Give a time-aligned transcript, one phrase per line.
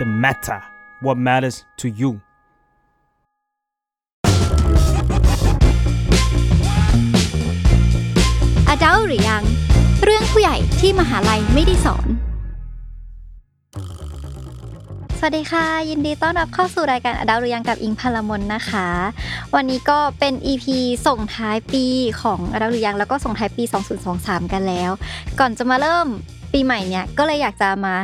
[0.00, 0.62] The matter.
[1.02, 2.10] What matters to you.
[8.68, 9.42] อดัลหรือยัง
[10.04, 12.06] เรื่องผู้ใหญ่ที่มหาลัยไม่ได้สอน
[15.18, 18.88] สวัสดีค่ะ ยินดีต้อนรับเข้าสู่รายการอดัลหรือยังกับอิงพลมนนะคะ
[19.54, 20.66] วันนี้ก็เป็น EP
[21.06, 21.84] ส่งท้ายปี
[22.22, 23.64] ของอดัลหรือยังแล้วก็ส่งท้ายปี
[24.08, 24.90] 2023 กันแล้ว
[25.38, 26.08] ก่อนจะมาเริ่ม
[26.52, 27.94] ปีใหม่เนี่ยก็เลยอยากจะมา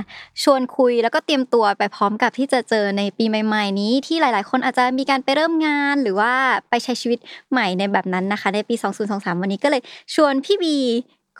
[0.42, 6.32] ชวนคุยแล้วก็เตรียมตัวไปพร้อมกับที่จะเจอในปีใหม่ ๆ นี้ที่หลาย ๆ คนอาจจะมีการไปเริ่มงานหรือว่า
[6.70, 7.18] ไปใช้ชีวิต
[7.50, 8.74] ใหม่ในแบบนั้นนะคะ ในปี
[9.08, 9.82] 2023 วันนี้ก็เลย
[10.14, 10.76] ชวนพี่บี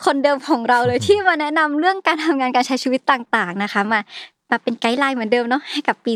[0.05, 3.99] คนเดิมของเราเลยที่มาแนะนำเรื่องการทำงานการใช้ชีวิตต่าง ๆ นะคะมา
[4.49, 6.13] มาเป็นไกด์ไลน์เหมือนเดิมเนาะให้กับปี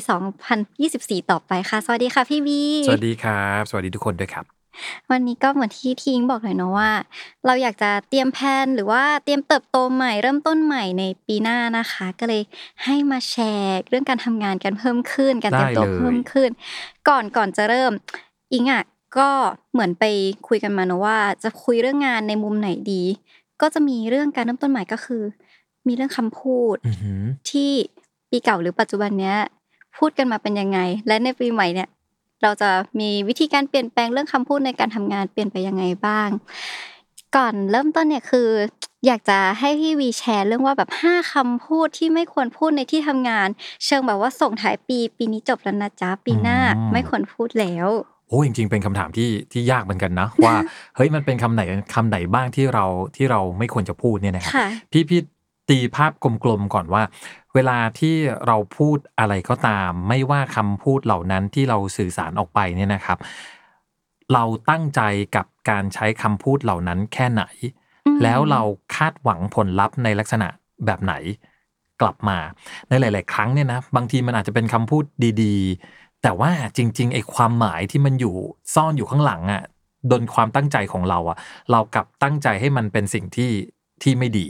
[0.63, 4.60] 2024 ต่อไปค่ะ สวัสดีค่ะพี่บี สวัสดีครับ สวัสดีทุกคนด้วยครับ
[5.11, 6.91] วันนี้ก็เหมือนที่ทีงบอกเลยเนาะว่า
[7.45, 12.41] เราอยากจะเตรียมแผนหรือว่าเตรียมเติบโตใหม่เริ่มต้นใหม่ในปีหน้านะคะ ก็เลย
[12.83, 16.49] ให้มาแชร์เรื่องการทำงานกันเพิ่มขึ้น การเตรียมตัวได้เลยเพิ่มขึ้น
[17.07, 17.91] ก่อนก่อนจะเริ่ม
[18.53, 18.83] อิงอะ
[19.17, 19.29] ก็
[19.71, 20.03] เหมือนไป
[20.47, 23.03] คุยกันมาเนอะว่า จะคุยเรื่องงานในมุมไหนดี
[23.61, 25.23] ก็จะมีเรื่องการเริ่มต้นใหม่ก็คือ
[25.87, 27.71] มีเรื่องคำพูดอือหือที่
[28.29, 29.37] ปีเก่าหรือปัจจุบันเนี้ย
[29.97, 31.87] พูดกันมาเป็นยังไง และในปีใหม่เนี่ย
[32.43, 36.29] เราจะมีวิธีการเปลี่ยนแปลงเรื่องคำพูดในการทำงานเปลี่ยนไปยังไงบ้าง
[37.35, 38.49] ก่อนเริ่มต้นเนี่ยคือ
[39.05, 43.47] อยากจะให้พี่วีแชร์เรื่องว่าแบบห้าคำพูดที่ไม่ควรพูดในที่ทำงาน
[43.85, 46.59] เชิงแบบว่าส่งท้ายปีปีนี้จบแล้วนะจ๊ะปีหน้า
[46.91, 47.87] ไม่ควรพูดแล้ว
[48.27, 50.55] โอ้จริงๆ เป็นคำถามที่ที่ยากเหมือนกันนะ ว่า
[50.95, 51.61] เฮ้ยมันเป็นคำไหน
[51.95, 52.85] คำไหนบ้างที่เรา
[53.15, 55.19] ที่เราไม่ควรจะพูดเนี่ยนะครับค่ะพี่พี่
[55.69, 56.11] ตีภาพ
[56.43, 57.03] กลมๆก่อนว่า
[57.53, 58.15] เวลาที่
[58.47, 63.17] เราพูดอะไรก็ตาม ไม่ว่าคำพูดเหล่านั้นที่เราสื่อสารออกไปเนี่ยนะครับ
[64.33, 65.01] เราตั้งใจ
[65.35, 67.43] กับการใช้คำพูดเหล่านั้นแค่ไหน
[68.07, 68.61] อืมแล้วเรา
[68.95, 70.47] คาดหวังผลลัพธ์ในลักษณะ
[70.85, 71.13] แบบไหน
[72.01, 72.37] กลับมา
[72.89, 75.03] ในหลาย ๆ ครั้งเนี่ยนะบางทีมันอาจจะเป็นคำพูด
[75.43, 78.35] ดีๆ แต่ว่าจริงๆไอ้ความหมายที่มันอยู่
[78.75, 79.63] ซ่อนอยู่ข้างหลังอะ่ะ
[80.07, 81.37] โดนความตั้งใจของเราอะ่ะ
[81.71, 83.51] เรากลับตั้งใจให้มันเป็นสิ่งที่
[84.03, 84.47] ที่ไม่ดี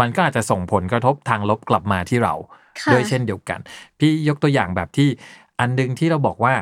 [0.00, 2.34] มันก็อาจจะส่งผลกระทบทางลบกลับมาที่เรา
[2.80, 3.58] ค่ะด้วยเช่นเดียวกัน
[3.98, 5.08] พี่ยกตัวอย่างแบบที่
[5.60, 6.54] อันหนึงที่เราบอกว่า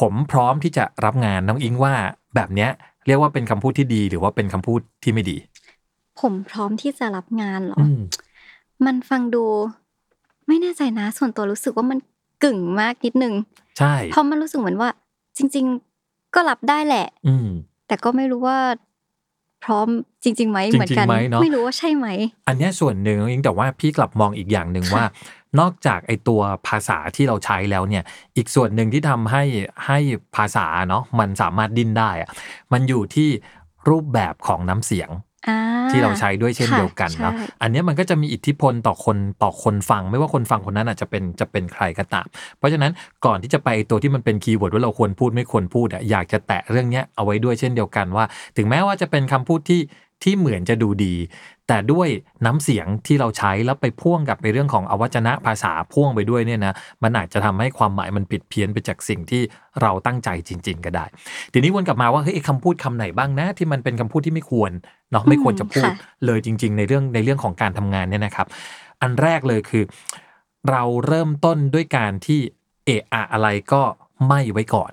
[0.00, 1.94] ผมพร้อมที่จะรับงานน้องอิงว่า
[2.34, 2.70] แบบเนี้ย
[3.06, 5.36] เรียกว่าเป็นคำพูดที่ดี หรือว่าเป็นคำพูดที่ไม่ดี
[6.20, 8.00] ผมพร้อมที่จะรับงานเหรออืม
[8.86, 9.44] มันฟังดู
[10.46, 11.98] ไม่แน่ใจนะ ส่วนตัวรู้สึกว่ามัน
[12.44, 13.34] กึ่งมากนิดนึง
[13.78, 14.90] ใช่เพราะมันรู้สึกเหมือนว่า
[15.36, 15.66] จริง
[16.00, 17.48] ๆ ก็รับได้แหละ อืม
[17.86, 18.58] แต่ก็ไม่รู้ว่า
[19.64, 19.88] พร้อม
[20.24, 22.06] จริงๆไหมจริงๆเหมือนกันไหมเนอะไม่รู้ว่าใช่ไหม
[22.48, 25.04] อันเนี้ยส่วนหนึ่งน้องอิงแต่ว่าพี่กลับมองอีกอย่างหนึ่งว่า
[25.60, 28.04] นอกจากไอตัวภาษาที่เราใช้แล้วเนี่ย
[28.36, 29.42] อีกส่วนหนึ่งที่ทำให้
[29.86, 29.98] ให้
[30.36, 32.28] ภาษาเนาะมันสามารถดิ้นได้อะ
[32.72, 33.28] มันอยู่ที่
[33.88, 35.33] รูปแบบของน้ำเสียงอ่า
[35.90, 42.26] ที่เราใช้ด้วยเช่นค่ะเดียวกันเนาะใช่อันเนี้ยมันก็จะมีอิทธิพลต่อคนต่อคนฟัง ไม่ว่าคนฟังคนนั้นอาจจะเป็นจะเป็นใครก็ตาม
[42.58, 42.92] เพราะฉะนั้น
[43.26, 48.24] ก่อนที่จะไปตัวที่มันเป็น keyword ว่าเราควรพูดไม่ควรพูดอะอยากจะแตะเรื่องเนี้ยเอาไว้ด้วยเช่นเดียวกันว่า
[48.56, 49.80] ถึงแม้ว่าจะเป็นคำพูดที่
[50.24, 51.14] ที่เหมือนจะดูดี
[51.68, 52.08] แต่ด้วย
[52.46, 59.42] น้ำเสียงที่เราใช้แล้วไปพ่วงกับในเรื่องของอวัจนะภาษาพ่วงไปด้วยเนี่ยนะมันอาจจะทำให้ความหมายมันผิดเพี้ยนไปจากสิ่งที่
[59.82, 61.04] เราตั้งใจจริง ๆ ก็ได้
[61.52, 64.72] ทีนี้วนกลับมาว่าเฮ้ยคำพูดคำไหนบ้างนะที่มันเป็นคำพูดที่ไม่ควร
[65.10, 65.90] เนาะไม่ควรจะพูด
[66.26, 68.46] เลยจริง ๆ ในเรื่องในเรื่องของการทำงานเนี่ยนะครับ
[69.02, 69.84] อันแรกเลยคือ
[70.70, 72.40] เราเริ่มต้นด้วยการที่
[72.84, 73.82] เอะอะอะไรก็
[74.28, 74.92] ไม่ไว้ก่อน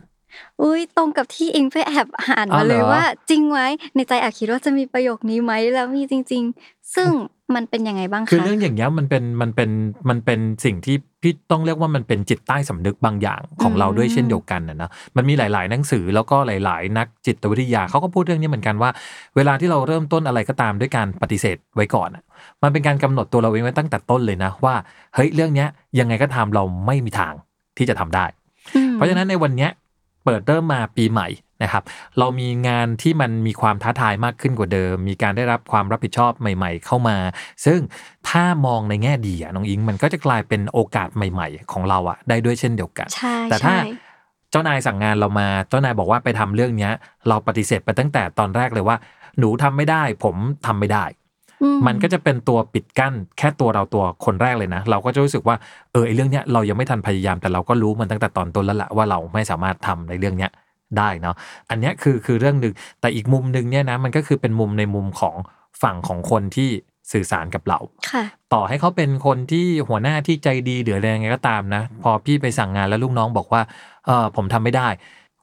[0.62, 3.60] อุ้ยตรงกับที่อิงไปแอบอ่านอ๋มาอเหรอเลยว่าจริงไหม
[3.96, 7.10] ในใจอาจคิดว่าจะมีประโยคนี้ไหมแล้วมีจริง ๆ ซึ่ง
[7.56, 9.70] มันเป็นยังไงบ้างคือคะเรื่องอย่างเงี้ยมันเป็นมันเป็น
[10.10, 18.90] มันเป็นสิ่งที่พี่ต้องเรียกว่ามันเป็นจิตใต้สำนึกบางอย่างของเราด้วยเช่นเดียวกันนะนะมันมีหลาย ๆ หนังสือแล้วก็หลาย ๆ นักจิตวิทยาเขาก็พูดเรื่องนี้เหมือนกันว่า
[19.36, 22.24] เวลาที่เราเริ่มต้นอะไรก็ตามด้วยการปฏิเสธไว้ก่อนอะ
[22.64, 24.76] มันเป็นการกำหนดตัวเราเองไว้ตั้งแต่ต้นเลยนะว่า
[25.16, 25.68] เฮ้ยเรื่องเนี้ย
[26.00, 27.34] ยังไงก็ตามเราไม่มีทาง
[27.78, 28.26] ที่จะทำได้
[28.76, 29.72] อืมเพราะฉะนั้นในวันเนี้ย
[30.26, 31.28] เปิดเริ่มมาปีใหม่
[31.64, 31.84] นะครับ
[32.20, 37.18] เรามีงานที่มันมีความท้าทายมากขึ้นกว่าเดิม มีการได้รับความรับผิดชอบใหม่ ๆ เข้ามา
[37.66, 37.80] ซึ่ง
[38.30, 43.92] ถ้ามองในแง่ดีอะน้องอิงมันก็จะกลายเป็นโอกาสใหม่ ๆ ของเราอะได้ด้วยเช่นเดียวกันใช่แต่ถ้าใช่
[44.52, 46.92] เจ้านายสั่งงานเรามาเจ้านายบอกว่าไปทำเรื่องเนี้ย
[47.28, 48.98] เราปฏิเสธไปตั้งแต่ตอนแรกเลยว่า
[49.40, 50.36] หนูทำไม่ได้ ผม
[50.66, 51.21] ทำไม่ได้อื
[51.88, 55.56] มันก็จะเป็นตัวปิดกั้นแค่ตัวเราตัวคนแรกเลยนะ เราก็จะรู้สึกว่า
[55.92, 60.52] เออไอเรื่องเนี้ยเรายังไม่ทันพยายามแต่เราก็รู้มันตั้งแต่ตอนต้นแล้วละว่าเราไม่สามารถทำในเรื่องเนี้ย
[60.98, 61.36] ได้เนาะ
[61.70, 65.36] อันเนี้ยคือคือเรื่องหนึ่งแต่อีกมุมหนึ่งเนี่ยนะมันก็คือเป็นมุมในมุมของ
[65.82, 66.70] ฝั่งของคนที่
[67.12, 67.80] สื่อสารกับเรา
[68.12, 68.24] ค่ะ
[68.54, 73.62] ต่อให้เขาเป็นคนที่หัวหน้าที่ใจดีหรืออะไรยังไงก็ตามนะ พอพี่ไปสั่งงานแล้วลูกน้องบอกว่า
[74.06, 74.88] เออผมทำไม่ได้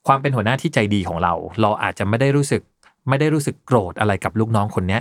[0.07, 2.63] ความเป็นหัวหน้าที่ใจดีของเรา เราอาจจะไม่ได้รู้สึก
[3.09, 5.01] ไม่ได้รู้สึกโกรธอะไรกับลูกน้องคนเนี้ย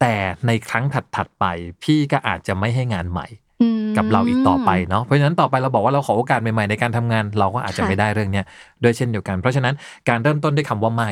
[0.00, 0.14] แต่
[0.46, 0.84] ในครั้ง
[1.16, 1.44] ถัดๆไป
[1.82, 3.26] พี่ก็อาจจะไม่ให้งานใหม่
[3.62, 8.44] อืมกับเราอีกต่อไปเนาะเพราะฉะนั้นต่อไปเราบอกว่าเราขอโอกาสใหม่ๆในการทำงาน เราก็อาจจะค่ะไม่ได้เรื่องเนี้ย
[8.82, 9.74] ด้วยเช่นเดียวกัน เพราะฉะนั้น
[10.08, 11.10] การเริ่มต้นด้วยคำว่าไม่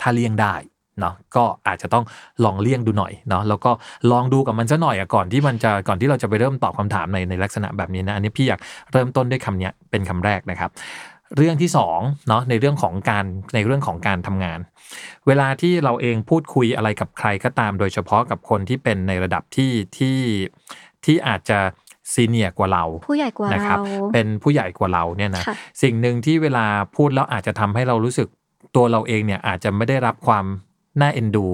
[0.00, 0.54] ถ้าเลี่ยงได้
[1.00, 2.04] เนาะก็อาจจะต้อง
[2.44, 3.70] ลองเลี่ยงดูหน่อยเนาะแล้วก็
[4.10, 8.60] ลองดูกับมันซะหน่อยอะก่อนที่มันจะก่อนที่เราจะไปเริ่มตอบคำถามในในลักษณะแบบนี้นะอันนี้พี่อยาก
[8.92, 10.70] เริ่มต้นด้วยคำเนี้ยเป็นคำแรกนะครับ
[11.36, 11.98] เรื่องที่สอง
[12.28, 14.58] เนาะในเรื่องของการในเรื่องของการทำงาน
[15.26, 20.18] เวลาที่เราเองพูดคุยอะไรกับใครก็ตาม โดยเฉพาะกับคนที่เป็นในระดับที่ที่
[21.04, 21.58] ที่อาจจะ
[22.12, 26.66] ซีเนียกว่าเราผู้ใหญ่กว่านะครับเราเป็นผู้ใหญ่กว่าเราเนี่ยนะค่ะสิ่งหนึ่งที่เวลา
[26.96, 28.28] พูดแล้วอาจจะทำให้เรารู้สึก
[28.76, 30.44] ตัวเราเองเนี่ยอาจจะไม่ได้รับความ
[31.00, 31.46] น่าเอ็นดู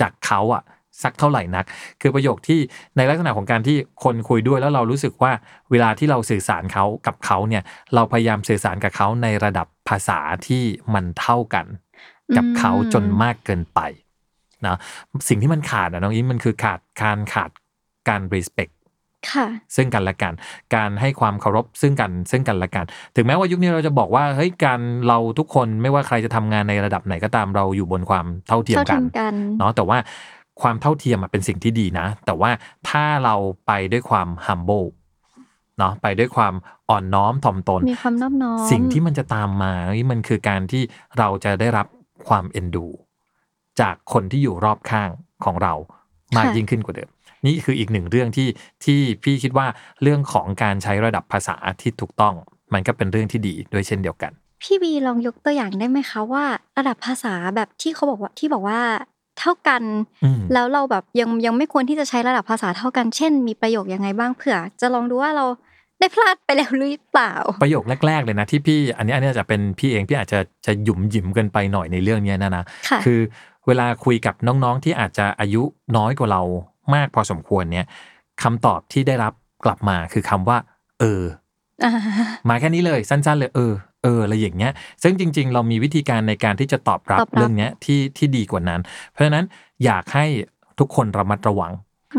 [0.00, 0.62] จากเขาอะ
[1.02, 1.64] สักเท่าไหร่นัก
[2.00, 2.60] คือประโยคที่
[2.96, 5.32] ในลักษณะของการที่คนคุยด้วยแล้วเรารู้สึกว่า
[5.70, 7.62] เวลาที่เราสื่อสารเขากับเขาเนี่ย
[7.94, 10.64] เราพยายามสื่อสารกับเขาในระดับภาษาที่
[10.94, 11.66] มันเท่ากัน
[12.36, 13.80] กับเขาจนมากเกินไป
[14.66, 14.78] นะ
[15.28, 17.50] สิ่งที่มันขาดอะน้องอิงมันคือขาดการขาด
[18.08, 18.72] การ respect
[19.30, 19.46] ค่ะ
[19.76, 20.32] ซึ่งกันและกัน
[20.74, 22.84] การให้ความเคารพซึ่งกันซึ่งกันและกัน
[23.16, 29.98] ถึงแม้ว่ายุคนี้เราจะบอกว่าเฮ้ยการเราทุกคนไม่ว่าใครจะทำงานในระดับไหนก็ตามเราอยู่บนความเท่าเทียมเท่ากัเทีนยมกันเนาะแต่ว่า
[30.62, 32.50] ความเท่าเทียมอะเป็นสิ่งที่ดีนะ แต่ว่า
[32.88, 33.36] ถ้าเรา
[33.66, 34.88] ไปด้วยความ humble
[35.78, 36.54] เนาะไปด้วยความ
[36.90, 40.82] อ่อนน้อมถ่อมตน มีความนอบน้อมสิ่งที่มันจะตามมานี่มันคือการที่
[41.18, 41.86] เราจะได้รับ
[42.28, 42.86] ความเอ็นดู
[43.80, 45.10] จากคนที่อยู่รอบข้าง
[45.44, 45.74] ของเรา
[46.36, 47.10] มากค่ะยิ่งขึ้นกว่าเดิม
[47.46, 48.48] นี่คืออีกหนึ่งเรื่องที่
[48.84, 49.66] ที่พี่คิดว่า
[50.02, 52.34] เรื่องของการใช้ระดับภาษาที่ถูกต้อง
[52.72, 54.32] มันก็เป็นเรื่องที่ดีด้วยเช่นเดียวกัน
[54.62, 56.44] พี่บีลองยกตัวอย่างได้ไหมคะว่า
[56.78, 58.80] ระดับภาษาแบบที่เขาบอกว่าที่บอกว่า
[59.40, 59.82] เท่ากัน
[60.24, 65.44] อืมแล้วเราแบบยังยังไม่ควรที่จะใช้ระดับภาษาเท่ากัน เช่น มีประโยคยังไงบ้างเผื่อ จะลองดูว่าเรา
[65.98, 73.20] ได้พลาดไปแล้วหรือเปล่า ประโยคแรก ๆ เลยนะที่พี่อันนี้อันนี้อาจจะเป็นพี่เองพี่อาจจะจะหยุมหยิมเกินไปหน่อยในเรื่องเนี้ยนะนะค่ะคือ
[73.66, 75.62] เวลาคุยกับน้องๆที่อาจจะอายุ
[75.96, 76.42] น้อยกว่าเรา
[76.94, 77.86] มากพอสมควรเนี่ย
[78.42, 79.32] คำตอบที่ได้รับ
[79.64, 80.58] กลับมาคือคำว่า
[81.00, 81.22] เออ
[81.84, 81.92] อ่า
[82.48, 84.72] มาแค่นี้เลยสั้น ๆ เลยเออเอออะไรอย่างเงี้ย
[85.02, 88.80] ซึ่งจริง ๆ เรามีวิธีการในการที่จะตอบรับตอบรับเรื่องเนี้ยที่ที่ดีกว่านั้น
[89.12, 89.44] เพราะฉะนั้น
[89.84, 90.26] อยากให้
[90.78, 91.72] ทุกคนระมัดระวัง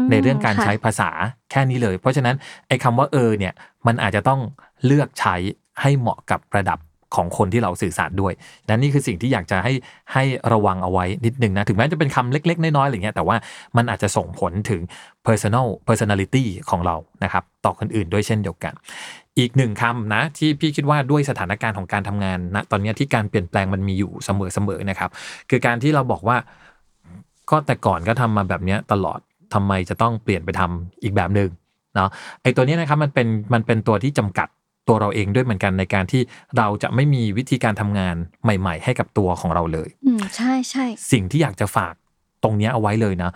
[0.05, 1.09] มในเรื่องการค่ะใช้ภาษา
[1.51, 2.35] แค่นี้เลย เพราะฉะนั้น
[2.67, 3.53] ไอ้คำว่าเออเนี่ย
[3.87, 4.39] มันอาจจะต้อง
[4.85, 5.35] เลือกใช้
[5.81, 6.79] ให้เหมาะกับระดับ
[7.15, 8.33] ของคนที่เราสื่อสารด้วย
[8.67, 9.73] นั่นนี่คือสิ่งที่อยากจะให้
[10.13, 10.23] ให้
[10.53, 13.35] ระวังเอาไว้นิดนึงนะ ถึงแม้จะเป็นคำเล็ก ๆ น้อยๆอะไรเงี้ยแต่ว่า
[13.77, 14.81] มันอาจจะส่งผลถึง
[15.27, 18.73] personal personality ของเรานะครับ ต่อคนอื่นด้วยเช่นเดียวกัน
[19.37, 25.09] อีกหนึ่งคำนะที่พี่คิดว่าด้วยสถานการณ์ของการทำงานนะตอนเนี้ยที่การเปลี่ยนแปลงมันมีอยู่เสมอๆนะครับ
[25.49, 26.37] คือการที่เราบอกว่า
[27.49, 29.19] ก็แต่ก่อนก็ทำมาแบบเนี้ยตลอด
[29.53, 31.49] ทำไมจะต้องเปลี่ยนไปทำอีกแบบหนึ่ง
[31.95, 32.09] เนาะ
[32.41, 34.47] ไอ้ตัวเนี้ยนะครับมันเป็นมันเป็นตัวที่จำกัด
[34.87, 36.21] ตัวเราเองด้วยเหมือนกันในการที่
[36.57, 41.93] เราจะไม่มีวิธีการทำงานใหม่ ๆ ให้กับตัวของเราเลย อืมใช่ใช่สิ่งที่อยากจะฝาก
[42.43, 43.31] ตรงเนี้ยเอาไว้เลยนะ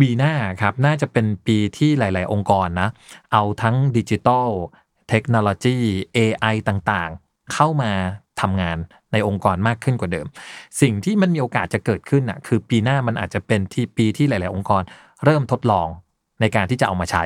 [0.00, 2.88] ปีหน้าครับน่าจะเป็นปีที่หลาย ๆ องค์กรนะ
[3.32, 4.48] เอาทั้งดิจิทัล
[5.14, 5.76] เทคโนโลยี
[6.16, 7.92] AI ต่างๆ เข้ามา
[8.40, 8.78] ทำงาน
[9.12, 10.26] ในองค์กรมากขึ้นกว่าเดิม
[10.80, 14.82] สิ่งที่มันมีโอกาสจะเกิดขึ้นอะคือปีหน้ามันอาจจะเป็นที่ปีที่หลาย ๆ องค์กร
[15.24, 15.88] เริ่มทดลอง
[16.40, 17.24] ในการที่จะเอามาใช้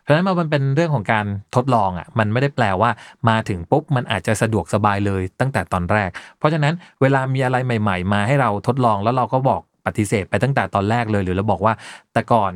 [0.00, 1.26] เพราะฉะนั้นมันเป็นเรื่องของการ
[1.56, 2.90] ทดลองอะ มันไม่ได้แปลว่า
[3.28, 11.74] มาถึงปุ๊บมันอาจจะสะดวกสบายเลยตั้งแต่ตอนแรก เพราะฉะนั้นเวลามีอะไรใหม่ ๆ มาให้เราทดลองแล้วเราก็บอกปฏิเสธไปตั้งแต่ตอนแรกเลย หรือเราบอกว่า
[12.12, 12.52] แต่ก่อน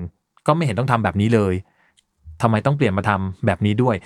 [0.47, 1.55] ก็ไม่เห็นต้องทำแบบนี้เลย
[2.43, 3.97] ทำไมต้องเปลี่ยนมาทำแบบนี้ด้วย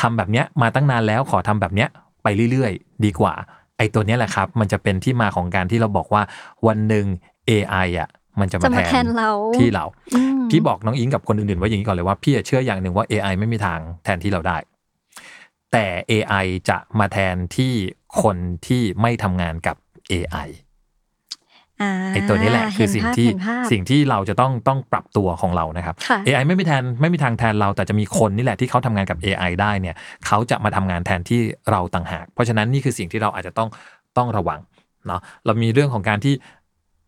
[0.00, 1.88] ทำแบบเนี้ยมาตั้งนานแล้วขอทำแบบเนี้ย
[2.22, 3.34] ไปเรื่อยๆ ดีกว่า
[3.78, 6.22] ไอ้ตัวเนี้ยแหละครับ มันจะเป็นที่มาของการที่เราบอกว่า
[6.66, 7.06] วันหนึ่ง
[7.50, 8.08] AI อะ
[8.40, 9.84] มันจะจะมามาแทแทนนเราที่เรา
[10.14, 14.56] อืมพี่บอกน้องอิงกับคนอื่นๆว่าอย่างนี้ก่อนเลยว่าพี่เชื่ออย่างหนึ่งว่า AI ไม่มีทางแทนที่เราได้
[15.72, 17.72] แต่ AI จะมาแทนที่
[18.22, 18.36] คน
[18.66, 19.76] ที่ไม่ทำงานกับ
[20.12, 20.65] AI อ่า
[22.12, 31.40] ไอ้ตัวนี้แหละคือสิ่งเห็นภาพที่เห็นภาพสิ่งที่เราจะต้องต้องปรับตัวของเรานะครับค่ะ AI ไม่มีแทนไม่มีทางแทนเรา แต่จะมีคนนี่แหละที่เขาทำงานกับ AI ได้เนี่ยเขาจะมาทำงานแทนที่
[31.70, 33.68] เราต่างหาก เพราะฉะนั้นนี่คือสิ่งที่เราอาจจะต้อง
[34.16, 34.60] ต้องระวัง
[35.06, 36.34] เนาะเรามีเรื่องของการที่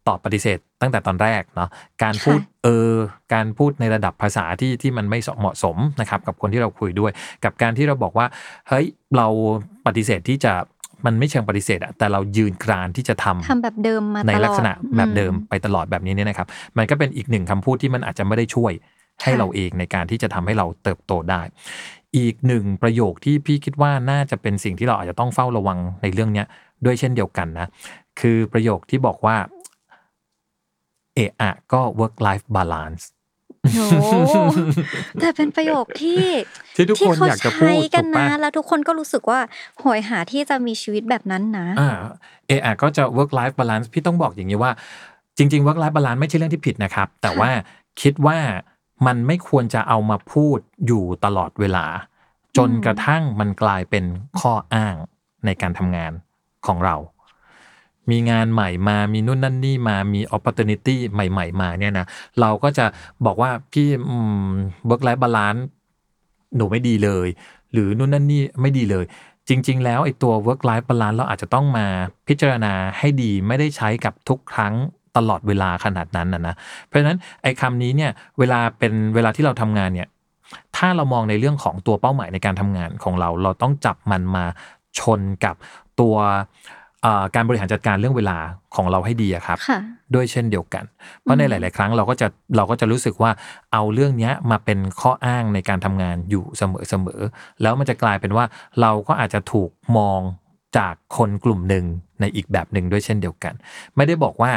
[0.08, 1.68] ตอบปฏิเสธตั้งแต่ตอนแรกเนาะ
[2.02, 2.92] การพูดค่ะเออ
[3.34, 7.12] การพูดในระดับภาษาที่ที่มันไม่เหมาะสมนะครับกับคนที่เราคุยด้วย
[7.44, 8.26] กับการที่เราบอกว่า
[8.68, 9.26] เฮ้ยเรา
[9.86, 10.52] ปฏิเสธที่จะ
[11.06, 18.72] มันไม่เชิงปฏิเสธอะแต่เรายืนกรานที่จะทำทำแบบเดิมมาตลอดในลักษณะแบบเดิมอืไปตลอดแบบนี้เนี่ยนะครับ มันก็เป็นอีกหนึ่งคำพูดที่มันอาจจะไม่ได้ช่วย
[19.22, 21.42] ให้ค่ะเราเองในการที่จะทำให้เราเติบโตได้
[22.16, 26.46] อีกหนึ่งประโยคที่พี่คิดว่าน่าจะเป็นสิ่งที่เราอาจจะต้องเฝ้าระวังในเรื่องเนี้ย
[26.84, 27.68] ด้วยเช่นเดียวกันนะ
[28.20, 29.36] คือประโยคที่บอกว่า
[31.14, 33.02] เอะอะก็ work life balance
[33.74, 33.92] โห
[35.20, 36.24] แต่เป็นประโยคที่
[36.76, 39.40] ที่ทุกคนเขาอยากจะพูดใช้กันถูกปะนะแล้วทุกคนก็รู้สึกว่า
[39.80, 41.90] โหยหาที่จะมีชีวิตแบบนั้นนะอ่า
[42.46, 44.72] เออก็จะ work life balance พี่ต้องบอกอย่างนี้ว่า
[45.38, 47.50] จริง ๆ work life balance ไม่ใช่เรื่องที่ผิดนะครับ แต่ว่า
[48.02, 48.38] คิดว่า
[49.06, 51.86] มันไม่ควรจะเอามาพูดอยู่ตลอดเวลา
[52.56, 54.04] จนกระทั่งมันกลายเป็น
[54.40, 54.94] ข้ออ้าง
[55.44, 56.12] ในการทำงาน
[56.66, 56.96] ของเรา
[58.10, 62.06] มีงานใหม่มามีนู่นนั่นนี่มามี opportunity ใหม่ ๆ มาเนี่ยนะ
[62.40, 62.86] เราก็จะ
[63.26, 64.48] บอกว่าพี่อืม
[64.88, 65.62] work life balance
[66.56, 67.28] หนูไม่ดีเลย
[67.72, 69.04] หรือนู่นนั่นนี่ไม่ดีเลย
[69.48, 71.86] จริง ๆ แล้วไอ้ตัว work life balance เราอาจจะต้องมา
[72.28, 74.74] พิจารณาให้ดีไม่ได้ใช้กับทุกครั้ง
[75.16, 76.54] ตลอดเวลาขนาดนั้นนะนะ
[76.86, 80.08] เพราะฉะนั้นไอ้คำนี้เนี่ยเวลาเป็นเวลาที่เราทำงานเนี่ย
[80.76, 84.44] ถ้าเรามองในเรื่องของตัวเป้าหมายในการทำงานของเรา เราต้องจับมันมา
[84.98, 85.54] ชนกับ
[86.00, 86.16] ตัว
[87.34, 88.38] การบริหารจัดการเรื่องเวลา
[88.74, 89.78] ของเราให้ดีอะครับค่ะ
[90.14, 90.84] ด้วยเช่นเดียวกัน
[91.22, 92.26] เพราะในหลาย ๆ ครั้งเราก็จะ
[92.56, 93.30] เราก็จะรู้สึกว่า
[93.72, 98.44] เอาเรื่องเนี้ยมาเป็นข้ออ้างในการทำงานอยู่เสมอ ๆ แล้วมันจะกลายเป็นว่า
[98.80, 100.20] เราก็อาจจะถูกมอง
[100.78, 101.84] จากคนกลุ่มหนึ่ง
[102.20, 103.54] ในอีกแบบหนึ่งด้วยเช่นเดียวกัน
[103.96, 104.50] ไม่ได้บอกว่า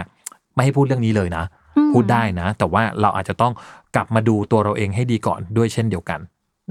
[0.55, 1.43] ไม่ให้พูดเรื่องนี้เลยนะ
[1.77, 3.53] อืมพูดได้นะ แต่ว่าเราอาจจะต้อง
[3.95, 6.19] กลับมาดูตัวเราเองให้ดีก่อนด้วยเช่นเดียวกัน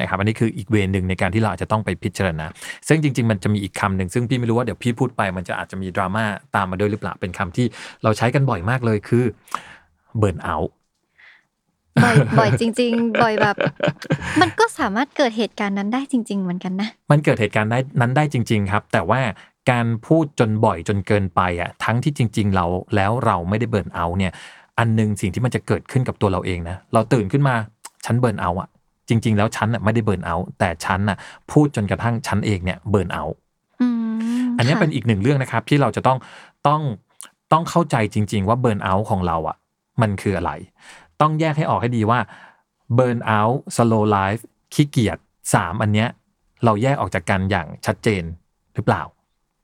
[0.01, 2.47] นะครับอันนี้คืออีกเวรหนึ่งในการที่เราอาจจะต้องไปพิจารณา
[2.89, 6.25] ซึ่งจริง ๆ มันจะมีอีกคำหนึ่งซึ่งพี่ไม่รู้ว่าเดี๋ยวพี่พูดไปมันจะอาจจะมีดราม่า
[6.57, 7.67] ตามมาด้วยหรือเปล่าเป็นคำที่
[8.03, 9.25] เราใช้กันบ่อยมากเลยคือ
[10.19, 10.57] เบิร์นเอา
[12.05, 13.57] บ่อยบ่อยจริง ๆ บ่อยแบบ
[14.41, 19.21] มันก็สามารถเกิดเหตุการณ์นั้นได้จริง ๆ เหมือนกันนะ มันเกิดเหตุการณ์ได้นั้นได้จริง ๆ ครับ แต่ว่า
[19.71, 22.67] การพูดจนบ่อยจนเกินไปอะทั้งที่จริง ๆ เรา
[22.97, 24.33] แล้วเราไม่ได้เบิร์นเอาเนี่ย
[24.79, 27.55] อันหนึงสิ่งที่มันจะเกิดขึ้นกับตัวเราเองนะเราตื่นขึ้นมา
[28.05, 28.69] ฉัน burnout อะ
[29.11, 31.17] จริง ๆ แล้วฉันอะไม่ได้ burnout แต่ฉันอะ
[31.51, 33.23] พูดจนกระทั่งฉันเองเนี่ย burnout
[33.81, 33.87] อื
[34.45, 36.19] มอันนี้ค่ะเป็นอีกหนึ่งเรื่องนะครับที่เราจะต้อง
[36.67, 36.83] ต้อง
[37.53, 39.57] ต้องเข้าใจจริง ๆ ว่า burnout ของเราอะ
[40.03, 40.53] มันคืออะไร
[41.21, 42.19] ต้องแยกให้ออกให้ดีว่า
[42.95, 44.45] burnout slow life
[44.75, 45.19] ขี้เกียจ
[45.55, 46.09] สามอันเนี้ย
[46.65, 48.23] เราแยกออกจากกันอย่างชัดเจน
[48.75, 49.03] หรือเปล่า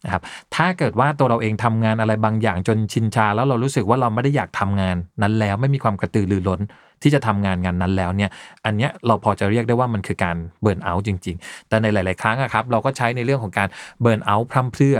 [0.04, 0.22] นะครับ
[0.54, 6.60] ถ้าเกิดว่าตัวเราเองทำงานอะไรบางอย่างจนชินชา แล้วเรารู้สึกว่าเราไม่ได้อยากทำงานนั้นแล้วไม่มีความกระตือรือร้น
[7.02, 8.30] ที่จะทำงานงานนั้นแล้วเนี่ย
[8.64, 13.68] อันเนี้ยเราพอจะเรียกได้ว่ามันคือการ burnout จริง ๆ แต่ในหลาย ๆ ครั้งอะครับเราก็ใช้ในเรื่องของการ
[14.00, 14.98] burnout พร่ำเพรื่อ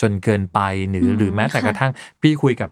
[0.00, 2.68] จนเกินไปหรืออืมหรือแม้แต่ค่ะกระทั่งพี่คุยกับ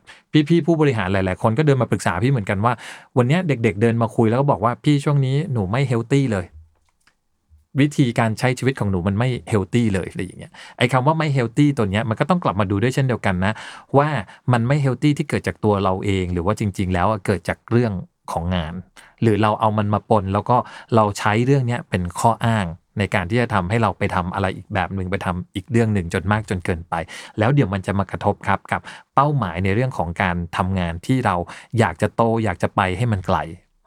[0.49, 2.73] พี่ๆผู้บริหารหลาย ๆ คนก็เดินมาปรึกษาพี่เหมือนกันว่า
[3.17, 6.47] วันเนี้ยเด็ก ๆ เดินมาคุยแล้วก็บอกว่าพี่ช่วงนี้หนูไม่ healthy เลย
[7.81, 13.53] วิธีการใช้ชีวิตของหนูมันไม่ healthy เลยอะไรอย่างเงี้ยไอ้คำว่าไม่ healthy ตัวเนี้ยมันก็ต้องกลับมาดูด้วยเช่นเดียวกันนะ
[13.99, 14.09] ว่า
[14.53, 17.93] มันไม่เฮลตี้ที่เกิดจากตัวเราเอง หรือว่าจริง ๆ แล้วอะเกิดจากเรื่อง
[18.32, 18.75] ของงาน
[19.22, 20.56] หรือเราเอามันมาปน แล้วก็
[20.94, 22.66] เราใช้เรื่องเนี้ยเป็นข้ออ้าง
[22.99, 26.94] ในการที่จะทำให้เราไปทำอะไรอีกแบบหนึ่งไปทำอีกเรื่องหนึ่งจนมากจนเกินไป
[27.38, 28.80] แล้วเดี๋ยวมันจะมากระทบครับกับ
[29.14, 31.37] เป้าหมายในเรื่องของการทำงานที่เรา
[31.78, 33.38] อยากจะโตอยากจะไปให้มันไกล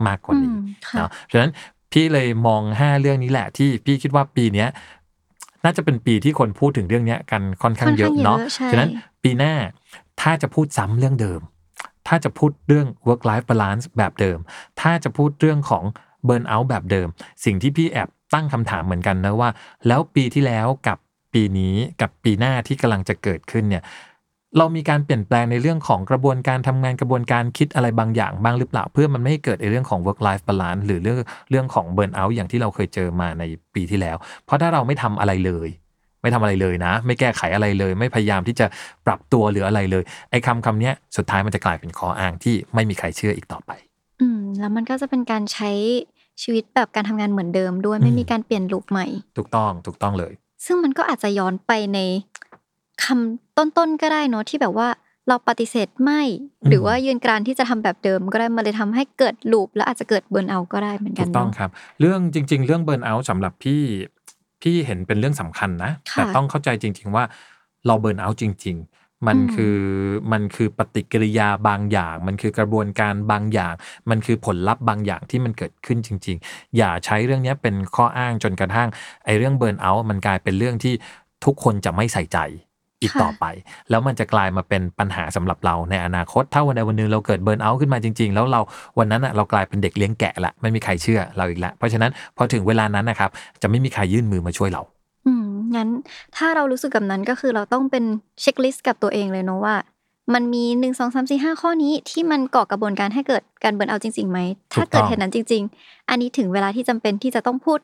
[0.07, 1.51] มากกว่านี้อืมค่ะเนาะฉะนั้น
[1.91, 4.69] พี่เลยมอง 5 เรื่องนี้แหละที่พี่คิดว่าปีเนี้ย
[5.63, 8.89] น่าจะเป็นปีที่คนพูดถึงเรื่องเนี้ยกันค่อนข้างเยอะค่อนข้างเยอะเนาะใช่ฉะนั้น
[9.23, 9.53] ปีหน้า
[10.21, 11.41] ถ้าจะพูดซ้ำเรื่องเดิม
[12.07, 14.39] ถ้าจะพูดเรื่อง work life balance แบบเดิม
[14.81, 15.83] ถ้าจะพูดเรื่องของ
[16.27, 17.07] burn out แบบเดิม
[17.45, 19.49] สิ่งที่พี่แอบตั้งคำถามเหมือนกันนะว่า
[19.87, 20.97] แล้วปีที่แล้วกับ
[21.33, 23.83] ปีนี้กับปีหน้าที่กำลังจะเกิดขึ้นเนี่ย
[24.57, 31.17] เรามีการเปลี่ยนแปลงในเรื่องของกระบวนการทำงานกระบวนการคิดอะไรบางอย่างบ้างหรือเปล่า เพื่อมันไม่ให้เกิดในเรื่องของ work life balance หรือเรื่อง
[31.49, 33.43] เรื่องของ burn out อย่างที่เราเคยเจอมาใน
[33.75, 35.69] ปีที่แล้ว เพราะถ้าเราไม่ทำอะไรเลย
[36.23, 38.65] ไม่ทำอะไรเลยนะ ไม่แก้ไขอะไรเลย ไม่พยายามที่จะ
[39.05, 43.71] ปรับตัวหรืออะไรเลย ไอ้คำคำเนี้ยสุดท้ายมันจะกลายเป็นข้ออ้างที่ไม่มีใครเชื่ออีกต่อไป
[44.21, 45.71] อืมแล้วมันก็จะเป็นการใช้
[46.41, 50.33] ชีวิตแบบการทำงานเหมือนเดิมด้วยอืมไม่มีการเปลี่ยนลุคใหม่ ถูกต้องถูกต้องเลย
[50.65, 51.99] ซึ่งมันก็อาจจะย้อนไปใน
[53.03, 54.89] คำต้นๆก็ได้เนอะที่แบบว่า
[55.27, 56.21] เราปฏิเสธไม่
[56.63, 63.81] อืมหรือว่ายืนกรานที่จะทำแบบเดิม ก็ได้มันเลยทำให้เกิดลูปแล้วอาจจะเกิดเบิร์นเอาก็ได้เหมือนกัถูนกต้องเนาะครับ เรื่องจริง ๆ เรื่องเบิร์นเอาท์สำหรับพี่
[64.63, 67.23] พี่เห็นเป็นเรื่องสำคัญนะค่ะแต่ต้องเข้าใจจริง ๆ ว่า
[67.87, 69.77] เราเบิร์นเอาท์จริง ๆมันอืมคือ
[70.31, 73.73] มันคือปฏิกิริยาบางอย่าง มันคือกระบวนการบางอย่าง
[74.09, 78.89] มันคือผลลัพธ์บางอย่างที่มันเกิดขึ้นจริง ๆ อย่าใช้เรื่องเนี้ยเป็นข้ออ้างจนกระทั่ง
[79.25, 80.93] ไอ้เรื่องเบิร์นเอาท์มันกลายเป็นเรื่องที่
[81.45, 82.37] ทุกคนจะไม่ใส่ใจ
[83.03, 83.45] อีกค่ะต่อไป
[83.89, 88.61] แล้วมันจะกลายมาเป็นปัญหาสำหรับเราในอนาคต ถ้าวันใดวันหนึ่งเราเกิดเบิร์นเอาท์ขึ้นมาจริง ๆ แล้วเรา
[88.99, 93.29] วันนั้นอะเรากลายเป็นเด็กเลี้ยงแกะละไม่มีใครเชื่อเราอีกแล้วเพราะฉะนั้นพอถึงเวลานั้นนะครับ
[93.61, 94.81] จะไม่มีใครยื่นมือมาช่วยเรา
[95.25, 95.89] อืมงั้น
[96.37, 98.03] ถ้าเรารู้สึกกับนั้นก็คือเราต้องเป็น
[98.41, 99.75] เช็คลิสต์กับตัวเองเลยเนาะว่า
[100.33, 104.39] มันมีหนึ่งสองสามสี่ห้าข้อนี้ที่มันก่อกระบวนการให้เกิดการเบิร์นเอาท์จริงๆไหม
[104.73, 107.79] ถ้าเกิดเหตุนั้นจริง ๆ อันนี้ถึงเวลาที่จำเป็นที่จะต้องพูด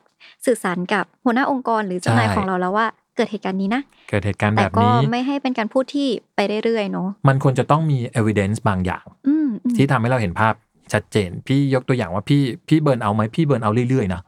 [0.46, 10.54] สื่อสารกับหัวหน้าองค์กรหรือเจ้านายใช่ของเราแล้วว่าเกิดเหตุการณ์นี้นะ เกิดเหตุการณ์แต่แบบก็นี้ไม่ให้เป็นการพูดที่ไปเรื่อยๆเนาะมันควรจะต้องมี evidence บางอย่างอืมอืมที่ทำให้เราเห็นภาพ
[10.92, 14.22] ชัดเจน พี่ยกตัวอย่างว่าพี่พี่เบิร์นเอาไหมพี่เบิร์นเอาเรื่อยๆนะ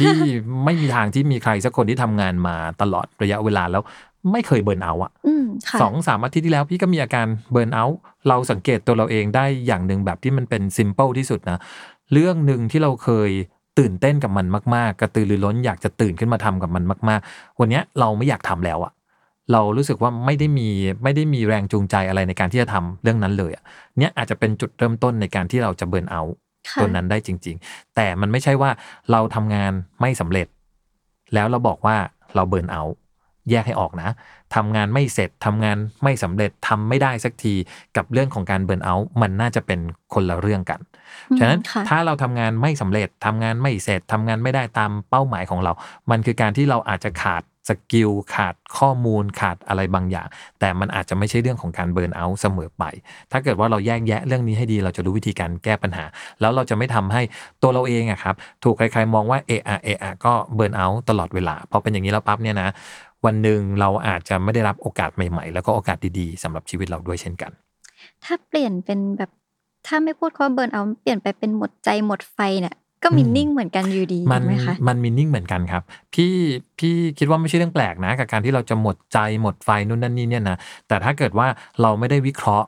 [0.00, 0.16] พี่
[0.64, 3.82] ไม่มีทางที่มีใครสักคนที่ทำงานมาตลอดระยะเวลาแล้ว
[4.32, 7.84] ไม่เคยเบิร์นเอาอะอืมค่ะสองสามอาทิตย์ที่แล้วพี่ก็มีอาการเบิร์นเอา
[8.28, 11.58] เราสังเกตตัวเราเองได้อย่างหนึ่งแบบที่มันเป็น simple ที่สุดนะ
[12.12, 13.30] เรื่องหนึ่งที่เราเคย
[13.78, 18.92] ตื่นเต้นกับมันมาก ๆ กระตือรือร้นอยากจะตื่นขึ้นมาทำกับมันมาก ๆ วันเนี้ยเราไม่อยากทำแล้วอะ
[19.52, 20.68] เรารู้สึกว่าไม่ได้มี
[21.04, 23.64] ไม่ได้มีแรงจูงใจอะไรในการที่จะทำเรื่องนั้นเลยอะ
[23.98, 26.22] เนี่ยอาจจะเป็นจุดเริ่มต้นในการที่เราจะเบิร์นเอา
[26.68, 28.70] ค่ะตัวนั้นได้จริง ๆ แต่มันไม่ใช่ว่า
[29.12, 30.46] เราทำงานไม่สำเร็จ
[31.34, 31.96] แล้วเราบอกว่า
[32.34, 32.96] เราเบิร์นเอาท์
[33.50, 34.10] แยกให้ออกนะ
[34.54, 37.54] ทำงานไม่เสร็จทำงานไม่สำเร็จทำไม่ได้สักที
[37.96, 39.80] กับเรื่องของการ burnout มันน่าจะเป็น
[40.14, 40.80] คนละเรื่องกัน
[41.30, 45.72] อืมฉะนั้นค่ะถ้าเราทำงานไม่สำเร็จทำงานไม่เสร็จทำงานไม่ได้ตามเป้าหมายของเรา
[46.10, 50.26] มันคือการที่เราอาจจะขาด skill ขาดข้อมูลขาดอะไรบางอย่าง
[50.60, 52.84] แต่มันอาจจะไม่ใช่เรื่องของการ burnout เสมอไป
[53.32, 56.04] ถ้าเกิดว่าเราแยกแยะเรื่องนี้ให้ดีเราจะรู้วิธีการแก้ปัญหา
[56.40, 57.22] แล้วเราจะไม่ทำให้
[57.62, 62.68] ตัวเราเองอะครับ ถูกใครๆมองว่าเอะอะเอะอะก็ burnout ตลอดเวลาพอเป็นอย่างนี้แล้วปั๊บเนี่ยนะ
[63.26, 67.50] วันหนึ่งเราอาจจะไม่ได้รับโอกาสใหม่ ๆ แล้วก็โอกาสดีๆสำหรับชีวิตเราด้วยเช่นกัน
[68.24, 69.30] ถ้าเปลี่ยนเป็นแบบ
[69.86, 75.82] ถ้าไม่พูดคำว่าเบิร์นเอาเปลี่ยนไปเป็นหมดใจหมดไฟเนี่ยก็มิอืมนิ่งเหมือนกันอยู่ดีมันถูกไหมคะมันมีนิ่งเหมือนกันครับ
[76.14, 76.34] พี่
[76.78, 80.56] พี่คิดว่าไม่ใช่เรื่องแปลกนะ กับการที่เราจะหมดใจหมดไฟนู่นนั่นนี่เนี่ยนะ
[80.88, 81.46] แต่ถ้าเกิดว่า
[81.82, 82.66] เราไม่ได้วิเคราะห์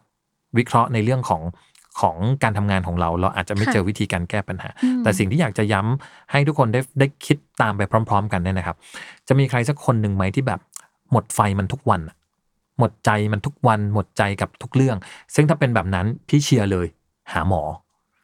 [0.59, 1.43] วิเคราะห์ในเรื่องของ
[2.01, 8.77] ของการทำงานของเรา เราอาจจะไม่ค่ะเจอวิธีการแก้ปัญหาอืมแต่สิ่งที่อยากจะย้ำให้ทุกคนได้ได้คิดตามไปพร้อม ๆ กันเนี่ยนะครับ
[9.29, 10.61] จะมีใครสักคนหนึ่งไหมที่แบบ
[11.13, 12.17] หมดไฟมันทุกวันอะ
[12.79, 14.97] หมดใจมันทุกวัน หมดใจกับทุกเรื่อง
[15.35, 16.87] ซึ่งถ้าเป็นแบบนั้นพี่เชียร์เลย
[17.33, 17.63] หาหมอ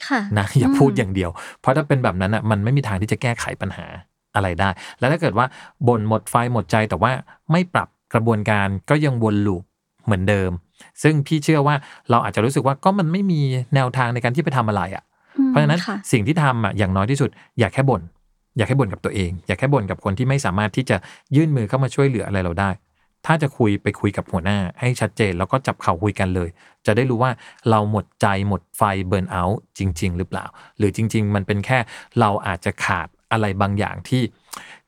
[0.06, 3.86] ค่ะนะอย่าพูดอย่างเดียว เพราะถ้าเป็นแบบนั้นอะมันไม่มีทางที่จะแก้ไขปัญหา
[4.34, 5.46] อะไรได้ แล้วถ้าเกิดว่า
[5.88, 7.12] บ่นหมดไฟหมดใจแต่ว่า
[7.52, 9.62] ไม่ปรับกระบวนการก็ยังวนลูป
[10.08, 10.50] เหมือนเดิม
[11.02, 11.74] ซึ่งพี่เชื่อว่า
[12.10, 13.40] เราอาจจะรู้สึกว่าก็มันไม่มี
[13.74, 15.04] แนวทางในการที่ไปทำอะไรอะ
[15.38, 18.02] อืมเพราะฉะนั้นค่ะสิ่งที่ทำอะอย่างน้อยที่สุด อย่าแค่บ่น
[18.56, 20.96] อย่าแค่บ่นกับตัวเอง อย่าแค่บ่นกับคนที่ไม่สามารถที่จะ
[21.36, 22.70] ยื่นมือเข้ามาช่วยเหลืออะไรเราได้
[23.26, 26.48] ถ้าจะคุยไปคุยกับหัวหน้าให้ชัดเจนแล้วก็จับเข่าคุยกันเลย
[26.86, 27.30] จะได้รู้ว่า
[27.70, 30.44] เราหมดใจหมดไฟเบิร์นเอาท์จริง ๆ หรือเปล่า
[30.78, 31.78] หรือจริง ๆ มันเป็นแค่
[32.20, 34.22] เราอาจจะขาดอะไรบางอย่างที่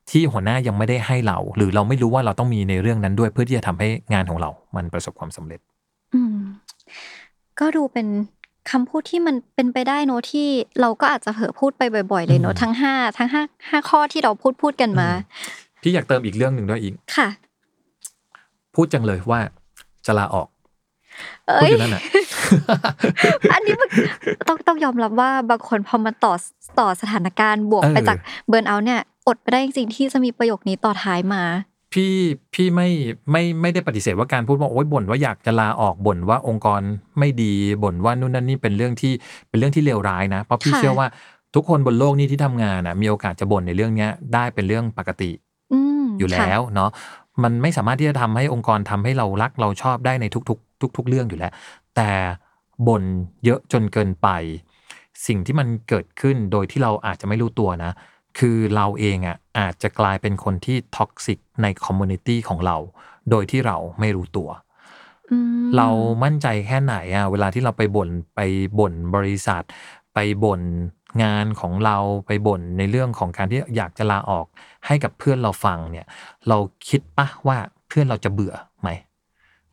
[0.09, 5.59] ที่หัวหน้ายังไม่ได้ให้เรา หรือเราไม่รู้ว่าเราต้องมีในเรื่องนั้นด้วยเพื่อที่จะทำให้งานของเรา มันประสบความสำเร็จ
[6.13, 6.37] อืม
[7.59, 8.07] ก็ดูเป็น
[8.71, 10.47] คำพูดที่มันเป็นไปได้เนอะที่
[10.81, 15.09] เราก็อาจจะเผลอพูดไปบ่อย ๆ เลยเนอะอืมทั้งห้าทั้งห้าห้าข้อที่เราพูดพูดกันมา
[15.81, 17.29] พี่อยากเติมอีกเรื่องหนึ่งด้วยอีกค่ะ
[18.75, 19.39] พูดจังเลยว่า
[20.05, 20.47] จะลาออก
[21.47, 22.01] เอ้พูดยอยู่นั่นน่ะ
[23.53, 23.89] อันนี้มัน
[24.47, 26.33] ต้องต้องยอมรับว่าบางคนพอมาต่อ
[26.79, 31.43] ต่อสถานการณ์บวกเออไปจากเบิร์นเอาท์เนี่ย อดไปได้จริงๆที่จะมีประโยคนี้ต่อท้ายมา
[31.93, 32.13] พี่
[32.53, 32.89] พี่ไม่
[33.31, 36.81] ไม่ไม่ได้ปฏิเสธว่าการพูดว่าโอ๊ยบ่นว่าอยากจะลาออกบ่นว่าองค์กร
[37.19, 37.53] ไม่ดี
[37.83, 39.13] บ่นว่านู่นนั่นนี่เป็นเรื่องที่
[39.49, 41.07] เป็นเรื่องที่เลวร้ายนะ เพราะพี่ค่ะเชื่อว่า
[41.55, 45.31] ทุกคนบนโลกนี้ที่ทำงานอะมีโอกาสจะบ่นในเรื่องเนี้ยได้เป็นเรื่องปกติ
[45.73, 46.89] อืมอยู่แล้วเนาะ
[47.43, 51.51] มันไม่สามารถที่จะทำให้องค์กรทำให้เรารักเราชอบได้ในทุก ๆ ทุก ๆ เรื่องอยู่แล้ว
[51.95, 52.11] แต่
[52.87, 53.03] บ่น
[53.45, 54.27] เยอะจนเกินไป
[55.27, 57.91] สิ่งที่มันเกิดขึ้นโดยที่เราอาจจะไม่รู้ตัวนะ
[58.37, 62.77] คือเราเองอะอาจจะกลายเป็นคนที่ toxic ใน community ของเรา
[63.29, 64.49] โดยที่เราไม่รู้ตัว
[65.31, 65.87] อืมเรา
[66.23, 68.39] มั่นใจแค่ไหนอะเวลาที่เราไปบ่นไป
[68.79, 69.63] บ่นบริษัท
[70.13, 70.61] ไปบ่น
[71.23, 74.45] งานของเราไปบ่นในเรื่องของการที่อยากจะลาออก
[74.87, 76.05] ให้กับเพื่อนเราฟังเนี่ย
[76.47, 76.57] เรา
[76.89, 78.89] คิดปะว่าเพื่อนเราจะเบื่อไหม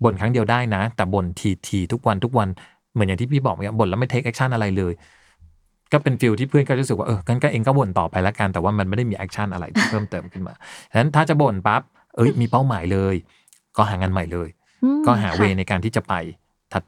[0.02, 2.48] บ่นครั้งเดียวได้นะ แต่บ่นทีทีๆทุกวันทุกวัน
[2.92, 4.92] เหมือนอย่างที่พี่บอกเนี่ยบ่นแล้วไม่ take action อะไรเลย
[5.92, 10.54] ก็เป็น feel ที่เพื่อนก็รู้สึกว่าเอองั้นก็เองก็บ่นต่อไปแล้วกันแต่ว่ามันไม่ได้มี action อะไรที่เพิ่มเติมขึ้นมา
[10.92, 11.82] ฉะนั้นถ้าจะบ่นปั๊บ
[12.16, 13.14] เอ้ยมีเป้าหมายเลย
[13.76, 14.48] ก็หางานใหม่เลย
[14.84, 16.14] อืมก็หาค่ะ way ในการที่จะไป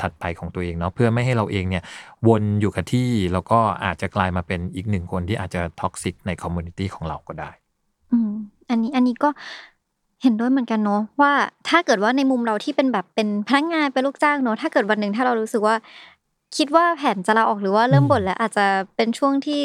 [0.02, 1.82] ถัดๆไปของตัวเองเนาะเพื่อไม่ให้เราเองเนี่ย
[2.28, 7.50] วนอยู่กับที่แล้วก็อาจจะกลายมาเป็นอีกหนึ่งคนที่อาจจะ toxic ใน community ของเราก็ได้
[8.12, 8.32] อืม
[8.70, 9.28] อันนี้อันนี้ก็
[10.22, 11.32] เห็นด้วยเหมือนกันเนาะว่า
[11.68, 15.74] ถ้าเกิดว่าในมุมเราที่เป็นแบบเป็นพนักงานเป็นลูกจ้างเนาะถ้าเกิดวันหนึ่งถ้าเรารู้สึกว่า
[16.56, 19.60] คิดว่าแผนจะลาออกหรือว่าเริ่มอืมบ่นแล้วอาจจะเป็นช่วงที่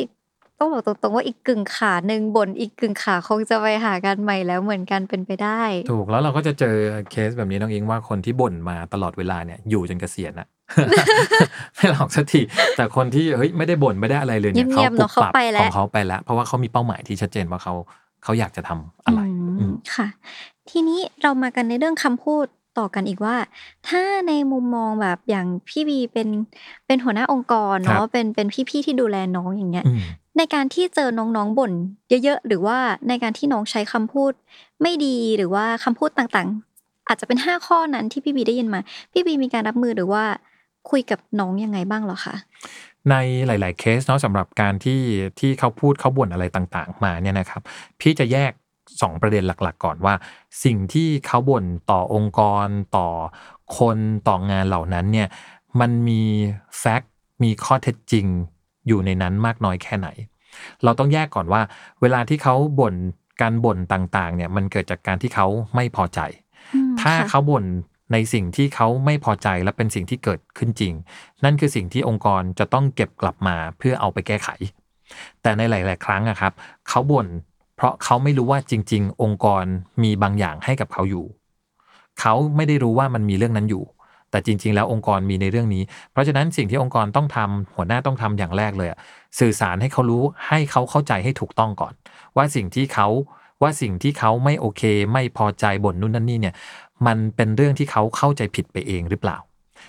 [0.60, 6.76] ต้องบอกตรงๆว่าอีกกึ่งขาหนึ่งบ่นอีกกึ่งขาคงจะไปหากันใหม่แล้วเหมือนกันเป็นไปได้ ถูกแล้วเราก็จะเจอ
[7.12, 10.48] เคสแบบนี้น้องอิงว่าคนที่บ่นมาตลอดเวลาเนี่ยอยู่จนเกษียณอะ
[11.76, 12.42] ไม่หลอกสักที
[12.76, 17.74] แต่คนที่เฮ้ยไม่ได้บ่นไม่ได้อะไรเลยเนี่ยเงียบๆปุบเนอะเขาปับไปแล้วของเขาไปแล้ว เพราะว่าเขามีเป้าหมายที่ชัดเจนว่าเขา
[18.24, 20.08] เขาอยากจะทำอะไรอืมอืมค่ะ
[20.70, 22.46] ทีนี้เรามากันในเรื่องคำพูด
[22.80, 23.36] ต่อกันอีกว่า
[23.88, 26.28] ถ้าในมุมมองแบบอย่างพี่บีเป็น
[26.88, 30.02] เป็นหัวหน้าองค์กรครัเนาะบเป็นเป็นพี่ๆที่ดูแลน้องอย่างเงี้ยอืม
[30.38, 31.72] ในการที่เจอน้องๆบ่น
[32.24, 32.78] เยอะๆ หรือว่า
[33.10, 34.32] ในการที่น้องใช้คำพูด
[34.82, 38.80] ไม่ดีหรือว่าคำพูดต่างๆ อาจจะเป็นห้าข้อนั้นที่พี่บีได้ยินมา
[39.14, 40.24] พี่บีมีการรับมือหรือว่า
[40.90, 42.36] คุยกับน้องยังไงบ้างเหรอคะ
[43.10, 43.16] ใน
[43.48, 45.02] หลาย ๆ เคสเนาะสำหรับการที่
[45.40, 47.62] ที่เขาพูดเขาบ่นอะไรต่าง ๆ มาเนี่ยนะครับ
[48.00, 48.52] พี่จะแยก
[49.02, 50.14] 2 ประเด็นหลัก ๆ ก่อนว่า
[50.64, 52.68] สิ่งที่เขาบ่นต่อองค์กร
[52.98, 53.08] ต่อ
[53.78, 55.28] คนต่องานเหล่านั้นเนี่ย
[55.80, 56.22] มันมี
[56.80, 57.12] แฟกต์
[57.44, 58.26] มีข้อเท็จจริง
[58.88, 60.08] อยู่ในนั้นมากน้อยแค่ไหน
[60.84, 61.62] เราต้องแยกก่อนว่า
[62.02, 62.96] เวลาที่เขาบ่น
[63.42, 66.20] การบ่นต่างๆเนี่ยมันเกิดจากการที่เขาไม่พอใจ
[66.74, 67.66] อืมถ้าค่ะเขาบ่น
[68.14, 70.94] ในสิ่งที่เขาไม่พอใจและเป็นสิ่งที่เกิดขึ้นจริง
[71.44, 74.50] นั่นคือสิ่งที่องค์กรจะต้องเก็บกลับมาเพื่อเอาไปแก้ไข
[75.42, 76.54] แต่ในหลาย ๆ ครั้งอะครับ
[76.90, 77.28] เขาบ่น
[77.76, 79.66] เพราะเขาไม่รู้ว่าจริง ๆ องค์กร
[80.04, 81.26] มีบางอย่างให้กับเขาอยู่
[82.20, 83.84] เขาไม่ได้รู้ว่ามันมีเรื่องนั้นอยู่
[84.32, 88.90] แต่จริง ๆ แล้วองค์กรมีในเรื่องนี้ เพราะฉะนั้นสิ่งที่องค์กรต้องทำหัวหน้าต้องทำอย่างแรกเลย
[89.40, 91.94] สื่อสารให้เขารู้ให้เขาเข้าใจให้ถูกต้องก่อน
[92.38, 93.08] ว่าสิ่งที่เขา
[93.62, 94.82] ว่าสิ่งที่เขาไม่โอเค
[95.14, 96.56] ไม่พอใจบ่นนู่นนั่นนี่เนี่ย
[97.08, 99.38] มันเป็นเรื่องที่เขาเข้าใจผิดไปเองหรือเปล่า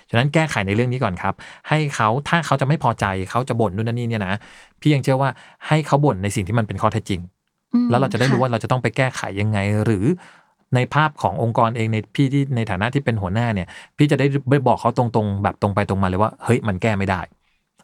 [0.09, 1.33] ฉะนั้นแก้ไขในเรื่องนี้ก่อนครับ
[1.69, 4.33] ให้เขาถ้าเขาจะไม่พอใจเขาจะบ่นนู่นนั่นนี่เนี่ยนะ
[4.81, 5.29] พี่ยังเชื่อว่า
[5.67, 7.36] ให้เขาบ่นในสิ่งที่มันเป็นข้อเท็จจริงอืม
[7.89, 10.05] แล้วเราจะได้รู้ค่ว่าเราจะต้องไปแก้ไขยังไง หรือ
[10.75, 17.21] ในภาพขององค์กรเองในพี่ที่ในฐานะที่เป็นหัวหน้าเนี่ย พี่จะได้ไปบอกเขาตรงๆ แบบตรงไปตรงมาเลยว่าเฮ้ยมันแก้ไม่ได้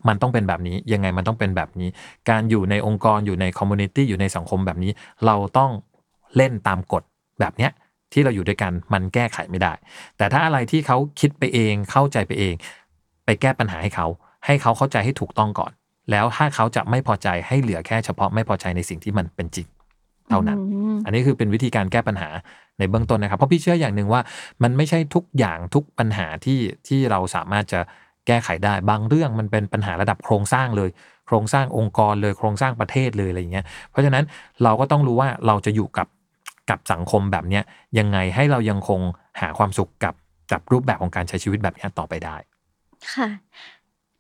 [0.08, 1.90] มันต้องเป็นแบบนี้ยังไงมันต้องเป็นแบบนี้
[2.30, 4.92] การอยู่ในองค์กรอยู่ใน community อยู่ในสังคมแบบนี้
[5.26, 5.72] เราต้อง
[6.36, 7.04] เล่นตามกฎ
[7.40, 7.72] แบบเนี้ย
[8.14, 9.74] ที่เราอยู่ด้วยกันมันแก้ไขไม่ได้
[10.18, 12.54] แต่ถ้าอะไรที่เขาคิดไปเองเข้าใจไปเอง
[13.26, 14.08] ไปแก้ปัญหาให้เขา
[14.46, 15.72] ให้เขาเข้าใจให้ถูกต้องก่อน
[16.12, 19.68] แล้วถ้าเขาจะไม่พอใจให้เหลือแค่เฉพาะไม่พอใจในสิ่งที่มันเป็นจริง
[20.34, 22.30] เท่านั้นอืมอันนี้คือเป็นวิธีการแก้ปัญหา
[22.80, 24.22] ในเบื้องต้นนะครับ เพราะพี่เชื่ออย่างหนึ่งว่า
[24.64, 27.80] มันไม่ใช่ทุกอย่างทุกปัญหาที่ที่เราสามารถจะ
[28.28, 30.90] แก้ไขได้บางเรื่องมันเป็นปัญหาระดับโครงสร้างเลย
[31.28, 34.24] โครงสร้างองค์กรเลยโครงสร้างประเทศเลยอะไรอย่างเงี้ยเพราะฉะนั้น
[34.64, 36.08] เราก็ต้องรู้ว่าเราจะอยู่กับ
[36.70, 37.64] กับสังคมแบบเนี้ย
[38.00, 39.00] ยังไงให้เรายังคง
[39.42, 40.14] หาความสุขกับ
[40.52, 42.36] กับรูปแบบของการใช้ชีวิตแบบเนี้ยต่อไปได้
[43.14, 43.28] ค่ะ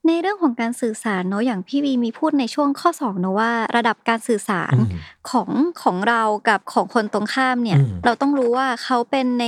[0.07, 4.89] ในเรื่องของการสื่อสารเนาะอย่างพี่วีมีพูดในช่วงข้อสองเนอะว่า ระดับการสื่อสารอืม
[5.29, 5.49] ของ
[5.83, 9.45] ของเรากับของคนตรงข้ามเนี่ยอืมเราต้องรู้ว่าเขาเป็นใน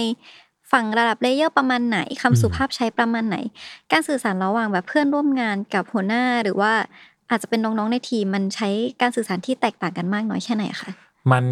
[0.72, 3.38] ฝั่งระดับเลเยอร์ประมาณไหนคำอืมสุภาพใช้ประมาณไหน
[3.92, 6.74] การสื่อสารระหว่างแบบเพื่อนร่วมงานกับหัวหน้าหรือว่า
[7.30, 8.70] อาจจะเป็นน้องๆในทีมมันใช้
[9.02, 10.92] การสื่อสารที่แตกต่างกันมากน้อยแค่ไหนคะ
[11.32, 11.46] มัน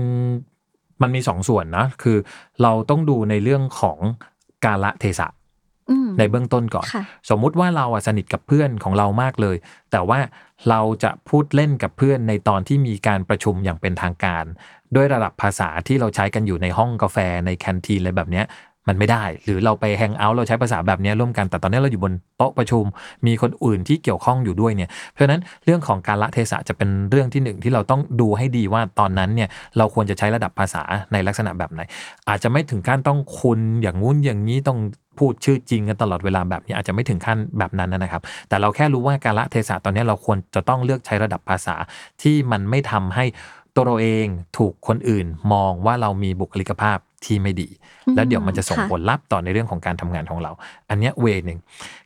[1.01, 2.17] มันมีสองส่วนนะคือ
[2.61, 3.97] เราต้องดูในเรื่องของ
[4.65, 5.42] กาละเทศะอืม
[6.19, 9.55] ในเบื้องต้นก่อนค่ะสมมุติว่าเราอะสนิทกับเพื่อนของเรามากเลย
[9.91, 10.19] แต่ว่า
[10.69, 14.45] เราจะพูดเล่นกับเพื่อนในตอนที่มีการประชุมอย่างเป็นทางการ
[14.95, 18.47] ด้วยระดับภาษาที่เราใช้กันอยู่ในห้องกาแฟในแคนทีนอะไรแบบเนี้ย
[18.89, 22.83] มันไม่ได้ หรือเราไปแฮงเอาท์เราใช้ภาษาแบบเนี้ยร่วมกันแต่ตอนนี้เราอยู่บนโต๊ะประชุม
[23.27, 31.81] มีคนอื่นที่เกี่ยวข้องอยู่ด้วยเนี่ยเพราะฉะนั้นเรื่องของการละเทศะจะเป็นเรื่องที่หนึ่งที่เราต้องดูให้ดีว่าตอนนั้นเนี่ยเราควรจะใช้ระดับภาษาในลักษณะแบบไหน
[32.29, 34.79] อาจจะไม่ถึงขั้นต้องคุณอย่างงู้นอย่างนี้ต้อง
[35.17, 41.75] พูดชื่อจริงกันตลอดเวลาแบบนี้อาจจะไม่ถึงขั้นแบบนั้นนะครับ แต่เราแค่รู้ว่าการละเทศะตอนนี้เราควรจะต้องเลือกใช้ระดับภาษา
[42.21, 43.25] ที่มันไม่ทำให้
[43.75, 47.69] ตัวเราเองถูกคนอื่นมองว่าเรามีบุคลิกภาพที่ไม่ดี
[48.07, 50.51] อืมแล้วเดี๋ยวมันจะส่งค่ะผลลัพธ์ต่อในเรื่องของการทำงานของเรา
[50.89, 51.59] อันเนี้ยเวหนึ่ง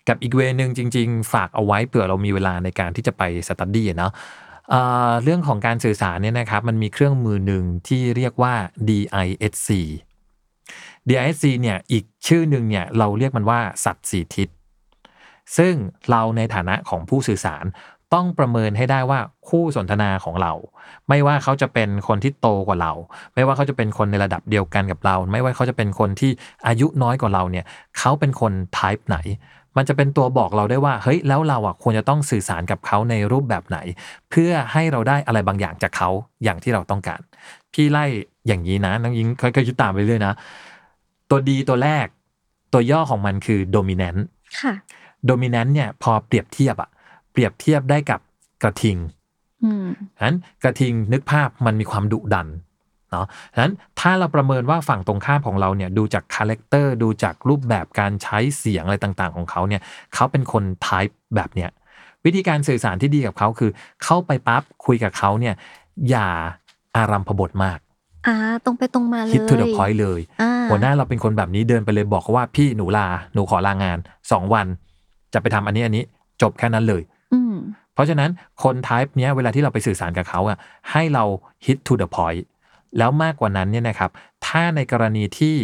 [0.08, 4.12] กับอีกเวหนึ่งจริง ๆ ฝากเอาไว้เผื่อเรามีเวลาในการที่จะไปสตัดดี้เนาะ
[4.70, 8.54] เอ่อเรื่องของการสื่อสารเนี่ยนะครับมันมีเครื่องมือหนึ่งที่เรียกว่า
[8.90, 9.70] DISC
[11.10, 14.50] DISC เนี่ยอีกชื่อหนึ่งเนี่ยเราเรียกมันว่าสัตว์สีทิศ
[15.58, 15.74] ซึ่ง
[16.10, 17.66] เราในฐานะของผู้สื่อสาร
[18.14, 20.54] ต้องประเมินให้ได้ว่าคู่สนทนาของเรา
[21.10, 22.94] ไม่ว่าเขาจะเป็นคนที่โตกว่าเรา
[23.36, 26.32] ไม่ว่าเขาจะเป็นคนในระดับเดียวกันกับเรา ไม่ว่าเขาจะเป็นคนที่
[26.68, 27.66] อายุน้อยกว่าเราเนี่ย
[28.00, 29.18] เขาเป็นคน type ไหน
[29.78, 33.78] มันจะเป็นตัวบอกเราได้ว่าเฮ้ยแล้วเราอะควรจะต้องสื่อสารกับเขาในรูปแบบไหน
[34.30, 36.10] เพื่อให้เราได้อะไรบางอย่างจากเขา
[36.44, 37.20] อย่างที่เราต้องการ
[37.74, 38.06] พี่ไล่
[38.48, 40.34] อย่างนี้นะน้องยิงค่อยๆคิดตามไปเรื่อยนะ
[41.30, 42.08] ตัวดีตัวแรก
[42.74, 44.22] ตัวย่อของมันคือ dominant
[44.60, 44.74] ค่ะ
[45.30, 46.90] dominant เนี่ยพอเปรียบเทียบอะ
[47.32, 48.20] เปรียบเทียบได้กับ
[48.64, 48.98] กระทิง
[49.64, 49.88] อืม
[50.18, 52.48] ฉะนั้นกระทิงนึกภาพมันมีความดุดัน
[53.12, 59.82] เนาะฉะนั้นถ้าเราประเมินว่าฝั่งตรงข้ามของเราเนี่ยดูจาก character ดูจากรูปแบบการใช้เสียงอะไรต่างๆ ของเขาเนี่ย
[60.14, 61.70] เขาเป็นคน type แบบเนี้ย
[62.26, 63.72] วิธีการสื่อสารที่ดีกับเขาคือ
[64.04, 65.56] เข้าไปปั๊บคุยกับเขาเนี่ย
[66.10, 66.28] อย่า
[66.96, 67.80] อารัมภบทมาก
[68.28, 68.36] อ่า
[68.66, 73.98] ตรงไปตรงมาเลยคิด to the point เลยอ่าหัวหน้าเราเป็นคนแบบนี้เดินไปเลยบอกเขาว่าพี่หนูลาหนูขอลางาน
[74.32, 74.68] สองวัน
[75.34, 76.04] จะไปทำอันนี้อันนี้
[76.42, 77.02] จบแค่นั้นเลย
[77.34, 77.56] อืม
[77.94, 78.30] เพราะฉะนั้น
[78.64, 80.58] คน type เนี้ยเวลาที่เราไปสื่อสารกับเขาอะ
[80.92, 81.24] ให้เรา
[81.66, 82.44] hit to the point
[82.98, 84.12] แล้วมากกว่านั้นเนี่ยนะครับ
[84.46, 85.56] ถ้าในกรณีที่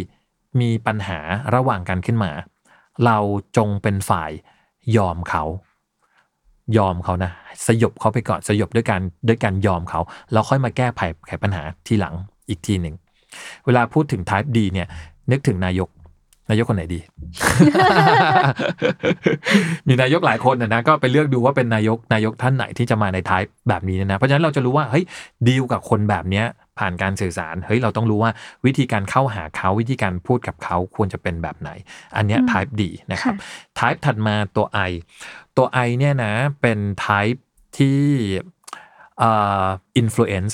[0.60, 1.18] มีปัญหา
[1.54, 2.30] ระหว่างกันขึ้นมา
[3.04, 3.18] เรา
[3.56, 4.30] จงเป็นฝ่าย
[4.96, 5.44] ยอมเขา
[6.76, 7.30] ยอมเขานะ
[7.66, 10.00] สยบเขาไปก่อนสยบด้วยการด้วยการยอมเขา
[10.32, 12.14] แล้วค่อยมาแก้ไขไขปัญหาทีหลัง
[12.48, 12.94] อีกทีหนึ่ง
[13.66, 14.88] เวลาพูดถึง type D เนี่ย
[15.30, 15.88] นึกถึงนายก
[16.50, 17.00] นายกคนไหนดี
[19.88, 25.04] มีนายกหลายคนนะนะก็ไปเลือกดูว่าเป็นนายกนายกท่านไหนที่จะมาใน type แบบนี้นะ เพราะฉะนั้นเราจะรู้ว่าเฮ้ย
[25.48, 26.46] ดีลกับคนแบบเนี้ย
[26.78, 28.30] ผ่านการสื่อสาร เฮ้ย เราต้องรู้ว่า
[28.66, 31.70] วิธีการเข้าหาเขาวิธีการพูดกับเขาควรจะเป็นแบบไหน
[32.16, 34.92] อันเนี้ยอืม type D นะครับค่ะ type ถัดมาตัว I
[35.56, 37.38] ตัว I เนี่ยนะ เป็น type
[37.78, 38.00] ที่
[39.18, 39.30] เอ่
[39.62, 39.66] อ
[40.00, 40.52] influence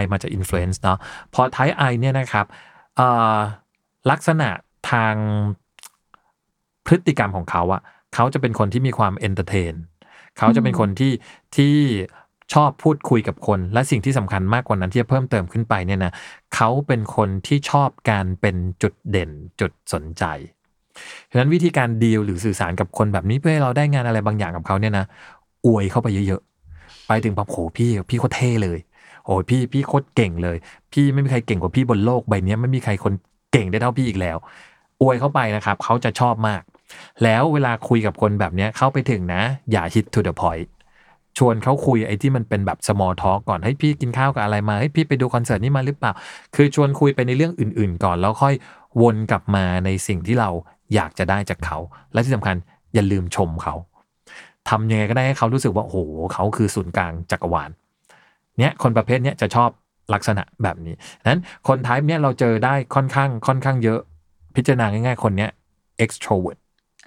[0.00, 0.98] I มาจาก influence เนาะ
[1.34, 2.46] พอ type I เนี่ยนะครับ
[2.96, 3.36] เอ่อ
[4.10, 4.48] ลักษณะ
[4.90, 5.14] ทาง
[6.86, 7.82] พฤติกรรมของเขาอะ
[8.14, 9.74] เขาจะเป็นคนที่มีความ entertain
[10.38, 11.12] เขาจะเป็นคนที่
[11.56, 11.74] ที่
[12.54, 16.12] ชอบพูดคุยกับคน และสิ่งที่สำคัญมากกว่านั้นที่จะเพิ่มเติมขึ้นไปเนี่ยนะ
[16.54, 19.30] เขาเป็นคนที่ชอบการเป็นจุดเด่น
[19.60, 20.24] จุดสนใจ
[21.30, 25.06] ฉะนั้นวิธีการดีลหรือสื่อสารกับคนแบบนี้เพื่อให้เราได้งานอะไรบางอย่างกับเขาเนี่ยนะ
[25.66, 28.78] อวยเข้าไปเยอะๆ ไปถึงแบบโหพี่พี่โคตรเท่เลย
[29.26, 30.56] โอ้ยพี่พี่โคตรเก่งเลย
[30.92, 33.12] พี่ไม่มีใครเก่งกว่าพี่บนโลกใบนี้ไม่มีใครคน
[33.52, 34.36] เก่งได้เท่าพี่อีกแล้ว
[35.00, 36.62] อวยเข้าไปนะครับเขาจะชอบมาก
[37.22, 40.68] แล้วเวลาคุยกับคนแบบนี้เข้าไปถึงนะ อย่า hit to the point
[41.38, 46.12] ชวนเขาคุยไอ้ที่มันเป็นแบบ small talk ก่อนให้พี่กินข้าวกับอะไรมาให้พี่ไปดูคอนเสิร์ตนี้มาหรือเปล่า
[46.54, 48.54] คือชวนคุยไปในเรื่องอื่น ๆ ก่อนแล้วค่อย
[49.02, 50.50] วนกลับมาในสิ่งที่เรา
[50.94, 51.78] อยากจะได้จากเขา
[52.12, 52.56] และที่สำคัญ
[52.94, 53.74] อย่าลืมชมเขา
[54.68, 55.98] ทำยังไงก็ได้ให้เขารู้สึกว่าโอ้โห
[56.32, 57.70] เขาคือศูนย์กลางจักรวาล
[58.58, 59.70] เนี่ยคนประเภทเนี้ยจะชอบ
[60.14, 60.94] ลักษณะแบบนี้
[61.28, 64.00] นั้นคนไทป์เนี่ยเราเจอได้ค่อนข้างค่อนข้างเยอะ
[64.56, 65.50] พิจารณาง่าย ๆ คนเนี้ย
[66.04, 66.58] extrovert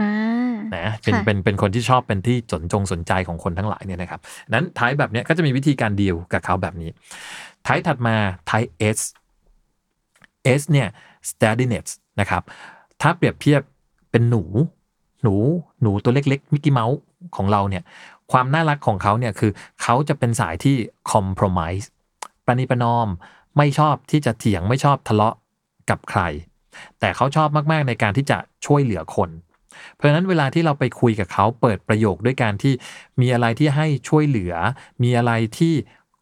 [0.02, 4.20] อ่านะเป็นค่ะเป็นเป็นคนที่ชอบเป็นที่สนจงสนใจของคนทั้งหลายเนี่ยนะครับ
[4.54, 6.90] นั้นไทป์แบบเนี้ยก็จะมีวิธีการดีลกับเขาแบบนี้
[7.64, 8.16] ไทป์ถัดมา
[8.48, 9.00] ไทป์ S
[10.60, 10.88] S เนี่ย
[11.30, 11.88] steadiness
[12.20, 12.44] นะครับ
[13.02, 13.62] ถ้าเปรียบเทียบ
[14.12, 14.44] เป็นหนู
[15.24, 15.36] หนู
[15.82, 16.98] หนูตัวเล็กๆมิกกี้เมาส์
[17.36, 17.84] ของเราเนี่ย
[18.32, 20.76] ความน่ารักของเขาเนี่ยคือเขาจะเป็นสายที่
[21.12, 21.86] compromise
[22.46, 23.08] ประนีประนอม
[23.58, 25.36] ไม่ชอบที่จะเถียงไม่ชอบทะเลาะ
[25.90, 26.22] กับใคร
[27.00, 29.30] แต่เขาชอบมาก ๆ ในการที่จะช่วยเหลือคน
[29.96, 32.74] เพราะนั้นเวลาที่เราไปคุยกับเขาเปิดประโยคด้วยการที่
[33.22, 34.54] มีอะไรที่ให้ช่วยเหลือ
[35.04, 35.74] มีอะไรที่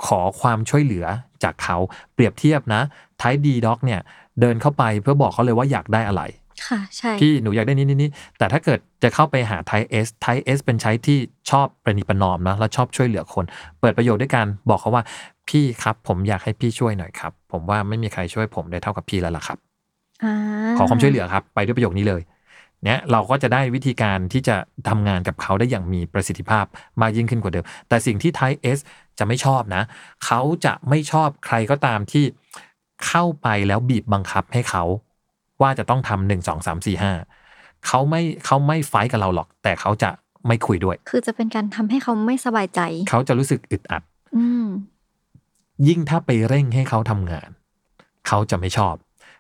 [0.06, 1.06] ขอความช่วยเหลือ
[1.44, 1.78] จากเขา
[2.14, 2.82] เปรียบเทียบนะ
[3.18, 4.02] ไทดีด็อกเนี่ย
[4.42, 6.24] เดินเข้าไปเพื่อบอกเขาเลยว่าอยากได้อะไร
[6.68, 11.18] ค่ะใช่พี่หนูอยากได้นี่นี่นี่แต่ถ้าเกิดจะเข้าไปหา type S type S เป็น type ที่
[11.52, 13.46] ชอบประนีประนอมนะแล้วชอบช่วยเหลือคน
[13.80, 15.04] เปิดประโยชน์ด้วยการบอกเขาว่า
[15.50, 19.58] พี่ครับผมอยากให้พี่ช่วยหน่อยครับ ผมว่าไม่มีใครช่วยผมได้เท่ากับพี่แล้วล่ะครับ
[20.24, 20.34] อ่า
[20.78, 22.22] ขอความช่วยเหลือครับ ไปด้วยประโยคนี้เลย
[22.84, 24.56] เนี่ยเราก็จะได้วิธีการที่จะ
[24.90, 26.66] ทำงานกับเขาได้อย่างมีประสิทธิภาพ
[27.02, 28.80] มากยิ่งขึ้นกว่าเดิม แต่สิ่งที่ไทเอส
[29.20, 29.84] จะไม่ชอบนะ
[30.26, 32.26] เขาจะไม่ชอบใครก็ตามที่
[33.08, 34.84] เข้าไปแล้วบีบบังคับให้เขา
[35.62, 37.14] ว่าจะต้องทำหนึ่งสองสามสี่ห้า
[37.88, 40.10] เขาไม่เขาไม่ไฟท์กับเราหรอก แต่เขาจะ
[40.48, 44.04] ไม่คุยด้วย คือจะเป็นการทำให้เขาไม่สบายใจ เขาจะรู้สึกอึดอัด
[44.38, 44.68] อืม
[45.88, 47.50] ยิ่งถ้าไปเร่งให้เขาทำงาน
[48.28, 48.96] เขาจะไม่ชอบ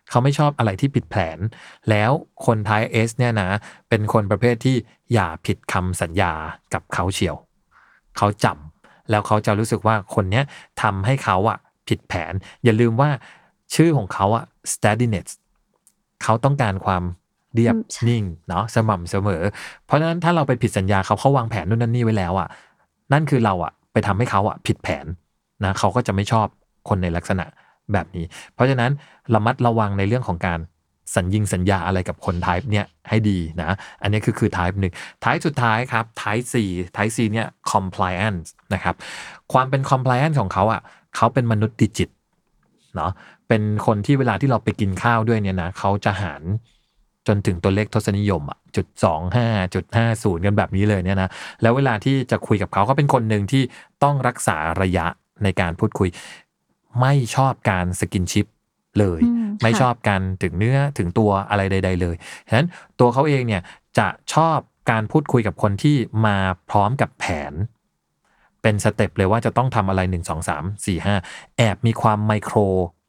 [0.09, 1.37] เขาไม่ชอบอะไรที่ผิดแผน
[1.89, 2.11] แล้ว
[2.45, 3.49] คนไทยเอสเนี่ยนะ
[3.89, 4.75] เป็นคนประเภทที่
[5.13, 6.33] อย่าผิดคำสัญญา
[6.73, 7.35] กับเขาเฉียว
[8.17, 10.43] เขาจำแล้วเขาจะรู้สึกว่าคนเนี้ย
[10.81, 13.09] ทำให้เขาอะผิดแผน อย่าลืมว่า
[13.75, 15.29] ชื่อของเขาอะ steadiness
[16.25, 17.03] เขาต้องการความ
[17.55, 19.43] เรียบอืมใช่นิ่งเนาะสม่ำเสมอ
[19.85, 22.47] เพราะฉะนั้นถ้าเราไปผิดสัญญาเขาเขาวางแผนนู่นนั่นนี่ไว้แล้วอะ
[23.13, 25.05] นั่นคือเราอะไปทำให้เขาอะผิดแผน
[25.63, 26.47] นะเขาก็จะไม่ชอบ
[26.89, 27.45] คนในลักษณะ
[27.93, 28.91] แบบนี้ เพราะฉะนั้น
[29.33, 30.59] ระมัดระวังในเรื่องของการ
[31.15, 36.55] สัญญิงสัญญาอะไรกับคน type เนี่ยให้ดีนะ อันนี้คือคือ type หนึ่ง type สุดท้ายครับ type C
[36.95, 38.95] type C เนี่ย compliance นะครับ
[39.53, 40.81] ความเป็น compliance ของเขาอะ
[41.15, 42.09] เขาเป็นมนุษย์ดิจิต
[42.95, 43.11] เนาะ
[43.49, 46.41] เป็นคนที่เวลาที่เราไปกินข้าวด้วยเนี่ยนะเขาจะหาร
[47.27, 51.29] จนถึงตัวเลขทศนิยมอะจุดสองห้าจุดห้าศูนย์กันแบบนี้เลยเนี่ยนะ
[51.61, 53.63] แล้วเวลาที่จะคุยกับเขาเขาเป็นคนหนึ่งที่
[54.03, 55.05] ต้องรักษาระยะ
[55.43, 56.09] ในการพูดคุย
[57.01, 58.45] ไม่ชอบการ skinship
[58.99, 62.15] เลยอืมไม่ค่ะชอบการถึงเนื้อถึงตัวอะไรใด ๆ เลย
[62.49, 62.67] ฉะนั้น
[62.99, 63.61] ตัวเขาเองเนี่ย
[63.97, 64.57] จะชอบ
[64.91, 66.37] การพูดคุยกับคนที่มา
[66.69, 67.53] พร้อมกับแผน
[68.65, 72.57] เป็น step เลยว่าจะต้องทำอะไร 1 2 3 4 5 แอบมีความไมโคร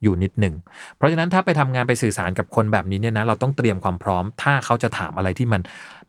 [0.02, 0.54] อยู่นิดหนึ่ง
[0.96, 5.60] เพราะฉะนั้นถ้าไปทำงานไปสื่อสารกับคนแบบนี้เนี่ยนะเราต้องเตรียมความพร้อม ถ้าเขาจะถามอะไรที่มัน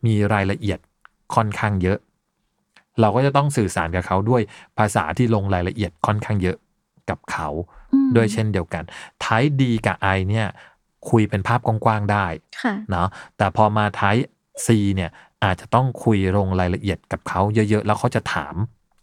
[0.05, 0.79] มีรายละเอียด
[1.35, 1.97] ค่อนข้างเยอะ
[3.01, 4.41] เราก็จะต้องสื่อสารกับเขาด้วย
[4.77, 6.57] ภาษาที่ลงรายละเอียดค่อนข้างเยอะ
[7.09, 7.47] กับเขา
[7.93, 8.83] อืมด้วยเช่นเดียวกัน
[9.21, 10.47] ไทป์ดีกับไอเนี่ย
[11.09, 12.25] คุยเป็นภาพกว้างๆได้
[12.61, 13.07] ค่ะเนาะ
[13.37, 14.27] แต่พอมาไทป์
[14.65, 15.11] ซีเนี่ย
[15.43, 18.55] อาจจะต้องคุยลงรายละเอียดกับเขาเยอะๆ แล้วเขาจะถาม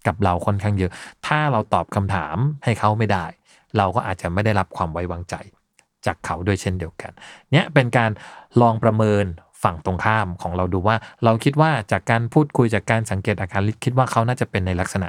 [0.06, 0.92] กับเราค่อนข้างเยอะ
[1.26, 3.24] ถ้าเราตอบคำถามให้เขาไม่ได้
[3.78, 5.34] เราก็อาจจะไม่ได้รับความไว้วางใจ
[6.06, 7.12] จากเขาด้วยเช่นเดียวกัน
[7.52, 8.10] เนี่ยเป็นการ
[8.60, 9.24] ลองประเมิน
[9.62, 15.08] ฝั่งตรงข้ามของเราดูว่า เราคิดว่าจากการพูดคุยจากการสังเกตอาการคิดว่าเขาน่าจะเป็นในลักษณะ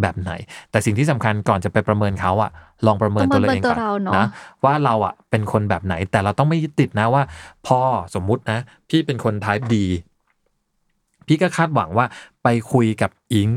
[0.00, 0.32] แบบไหน
[0.70, 2.50] แต่สิ่งที่สำคัญก่อนจะไปประเมินเขาอะ
[2.86, 4.26] ลองประเมินตัวเราเองก่อนประเมินตัวเราเนอะนะ
[4.64, 7.22] ว่าเราอะเป็นคนแบบไหน แต่เราต้องไม่ยึดติดนะว่า
[7.66, 7.80] พอ
[8.14, 9.74] สมมุตินะ พี่เป็นคน type D
[11.26, 12.06] พี่ก็คาดหวังว่า
[12.42, 13.48] ไปคุยกับอิง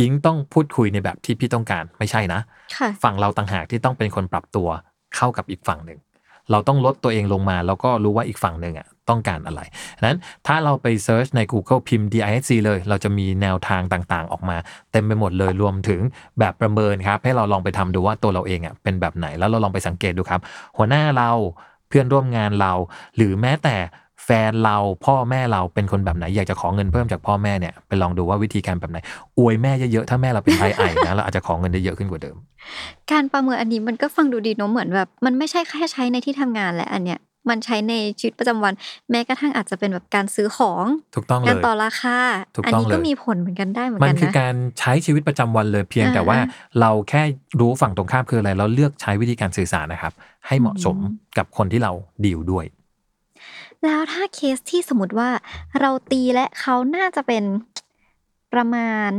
[0.00, 2.40] อิงต้องพูดคุยในแบบที่พี่ต้องการไม่ใช่นะ
[2.76, 4.68] ค่ะฝั่งเราต่างหากที่ต้องเป็นคนปรับตัว
[5.16, 6.00] เข้ากับอีกฝั่งหนึ่ง
[6.50, 9.60] เราต้องลดตัวเองลงมา แล้วก็รู้ว่าอีกฝั่งหนึ่งอะต้องการอะไร
[10.06, 14.56] นั้นถ้าเราไปเซิร์ชใน Google พิมพ์ DISC เลย เราจะมีแนวทางต่างๆ ออกมา
[14.92, 16.00] เต็มไปหมดเลยรวมถึง
[16.38, 20.40] แบบประเมินครับ ให้เราลองไปทำดูว่าตัวเราเองอะเป็นแบบไหนแล้วเราลองไปสังเกตดูครับ
[20.76, 21.30] หัวหน้าเรา
[21.88, 22.72] เพื่อนร่วมงานเรา
[23.16, 23.76] หรือแม้แต่
[24.09, 28.98] แฟนเราพ่อแม่เราเป็นคนแบบไหน อยากจะขอเงินเพิ่มจากพ่อแม่เนี่ยไปลองดูว่าวิธีการแบบไหน
[29.38, 32.36] อวยแม่เยอะๆถ้าแม่เราเป็นไทไอนะเราอาจจะขอเงินได้เยอะขึ้นกว่าเดิม
[33.12, 38.72] การประเมินอันนี้มันก็ฟังดูดีเนอะเหมือนแบบ มันไม่ใช่แค่ใช้ในที่ทำงานแหละอันเนี้ยมันใช้ในชีวิตประจำวัน
[39.10, 42.18] แม้กระทั่งอาจจะเป็นแบบการซื้อของถูกต้องเลการยต่อราคา
[42.54, 46.46] ถูกอันต้องนี้ก็เลยมีผลเหมือนกันได้เหมือนมันกันคือนะการใช้ชีวิตประจำวันเลยเพียงอ่าแต่ว่าอ่า
[46.80, 47.22] เราแค่
[47.60, 50.12] รู้ฝั่งตรงข้ามคืออะไรเราเลือกใช้วิธีการสื่อสารนะครับ
[50.46, 51.92] ให้เหมาะสมอืมกับคนที่เรา
[52.24, 52.64] ดีลด้วย
[53.84, 55.28] แล้วถ้าเคสที่สมมติว่า
[55.80, 57.44] เราตีและเขาน่าจะเป็น
[58.52, 59.10] ประมาณ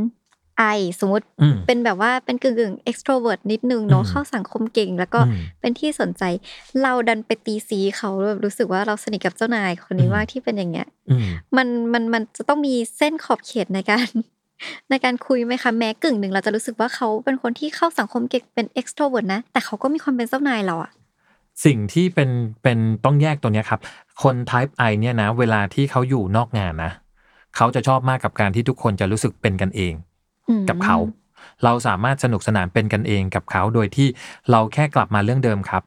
[0.58, 0.64] ไอ
[1.00, 6.22] สมมติอืมเป็นแบบว่าเป็นกึ่งกึ่ง extrovert นิดนึงเนาะอืมเข้าสังคมเก่ง แล้วก็อืมเป็นที่สนใจ
[6.82, 11.24] เราดันไปตีซีเขาแบบรู้สึกว่าเราสนิทกับเจ้านายคนนี้อืมมากที่เป็นอย่างเงี้ยอืม
[11.56, 14.06] มันมันมันจะต้องมีเส้นขอบเขตในการ
[14.90, 20.90] ในการคุยไหมคะแม้กึ่งหนึ่งเราจะรู้สึกว่าเขาเป็นคนที่เข้าสังคมเก่งเป็น extrovert นะ แต่เขาก็มีความเป็นเจ้านายเราอะ
[21.64, 22.30] สิ่งที่เป็น
[22.62, 23.80] เป็นต้องแยกตัวเนี้ยครับ
[24.22, 26.92] คน type I เนี่ยนะ เวลาที่เขาอยู่นอกงานนะ
[27.56, 29.92] เขาจะชอบมากกับการที่ทุกคนจะรู้สึกเป็นกันเอง
[30.48, 30.98] อืมกับเขา
[31.64, 34.08] เราสามารถสนุกสนานเป็นกันเองกับเขาโดยที่
[34.50, 35.82] เราแค่กลับมาเรื่องเดิมครับ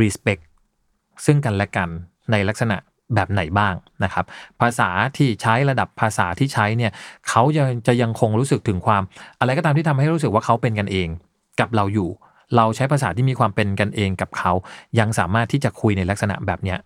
[0.00, 0.42] respect
[1.24, 1.88] ซึ่งกันและกัน
[2.30, 2.76] ในลักษณะ
[3.14, 3.74] แบบไหนบ้าง
[4.04, 4.24] นะครับ
[4.60, 6.92] ภาษาที่ใช้ระดับภาษาที่ใช้เนี่ย
[7.28, 9.02] เขาจะจะยังคงรู้สึกถึงความ
[9.40, 11.08] อะไรก็ตามที่ทำให้รู้สึกว่าเขาเป็นกันเอง
[11.60, 12.08] กับเราอยู่
[12.56, 14.52] เราใช้ภาษาที่มีความเป็นกันเองกับเขา
[14.98, 16.78] ยังสามารถที่จะคุยในลักษณะแบบเนี้ย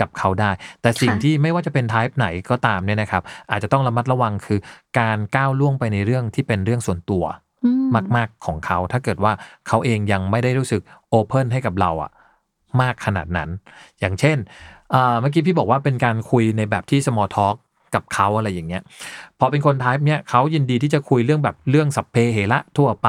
[0.00, 4.58] กับเขาได้ แต่สิ่งที่ไม่ว่าจะเป็น type ไหนก็ตามเนี่ยนะครับ อาจจะต้องระมัดระวังคือ
[4.98, 7.24] การก้าวล่วงไปในเรื่องที่เป็นเรื่องส่วนตัว
[7.64, 7.70] อื
[8.16, 9.32] มาก ๆของเขา ถ้าเกิดว่า
[9.68, 12.10] เขาเองยังไม่ได้รู้สึกโอเพนให้กับเราอะ
[12.80, 13.48] มากขนาดนั้น
[14.00, 14.36] อย่างเช่น
[14.94, 17.56] อ่าเมื่อกี้พี่บอกว่าเป็นการคุยในแบบที่ small talk
[17.94, 18.82] กับเขาอะไรอย่างเงี้ย
[19.38, 23.08] พอเป็นคน type เนี่ยเขายินดีที่จะคุยเรื่องแบบเรื่องสัพเพเหระทั่วไป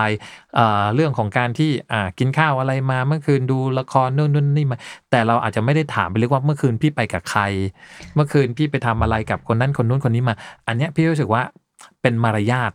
[0.56, 4.78] เอ่อเรื่องของการที่อ่ากินข้าวอะไรมาเมื่อคืนดูละครนู่นนู่นนี่มา
[5.12, 7.42] แต่เราอาจจะไม่ได้ถามไปเลยว่าเมื่อคืนพี่ไปกับใคร
[8.16, 10.36] เมื่อคืนพี่ไปทำอะไรกับคนนั้นคนนู้นคนนี้มา
[10.68, 11.42] อันเนี้ยพี่รู้สึกว่า
[12.02, 12.72] เป็นมารยาท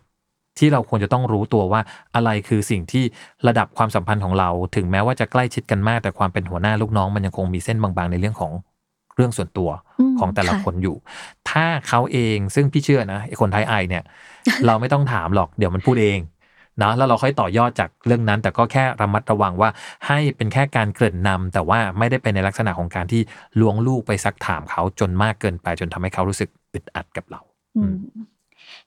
[0.59, 1.81] ที่เราควรจะต้องรู้ตัวว่า
[2.15, 3.05] อะไรคือสิ่งที่
[3.47, 8.53] ระดับความสัมพันธ์ของเรา ถึงแม้ว่าจะใกล้ชิดกันมากแต่ความเป็นหัวหน้าลูกน้องมันยังคงมีเส้นบางๆในเรื่องของ
[9.21, 9.71] รื่องส่วนตัว
[10.13, 10.97] มของแต่ละะคนอยู่
[11.51, 14.03] ถ้าเขาเองซึ่งพี่เชื่อนะไอ้คนไทยไอเนี่ย
[14.67, 16.19] เราไม่ต้องถามหรอกเดี๋ยวมันพูดเอง
[16.83, 19.71] นะแล้วเราค่อยต่อยอดจากเรื่องนั้น แต่ก็แค่ระมัดระวังว่า
[20.07, 23.23] ให้เป็นแค่การเกริ่นนำแต่ว่าไม่ได้เป็นในลักษณะของการที่
[23.61, 27.41] ลวงลูกไปซักถามเขาจนมากเกินไปจนทำให้เขารู้สึกอึดอัดกับเรา
[27.77, 27.95] อืม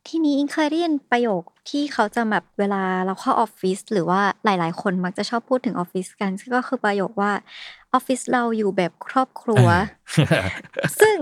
[0.08, 7.32] ทีนี้อิงเคยได้ยินประโยคที่เขาจะแบบเวลาเราเข้าออฟฟิศหรือว่าหลาย ๆ คนมักจะชอบพูดถึงออฟฟิศกันก็คือประโยคว่า
[7.94, 9.66] ออฟฟิศเราอยู่แบบครอบครัว
[11.02, 11.18] ซึ่ง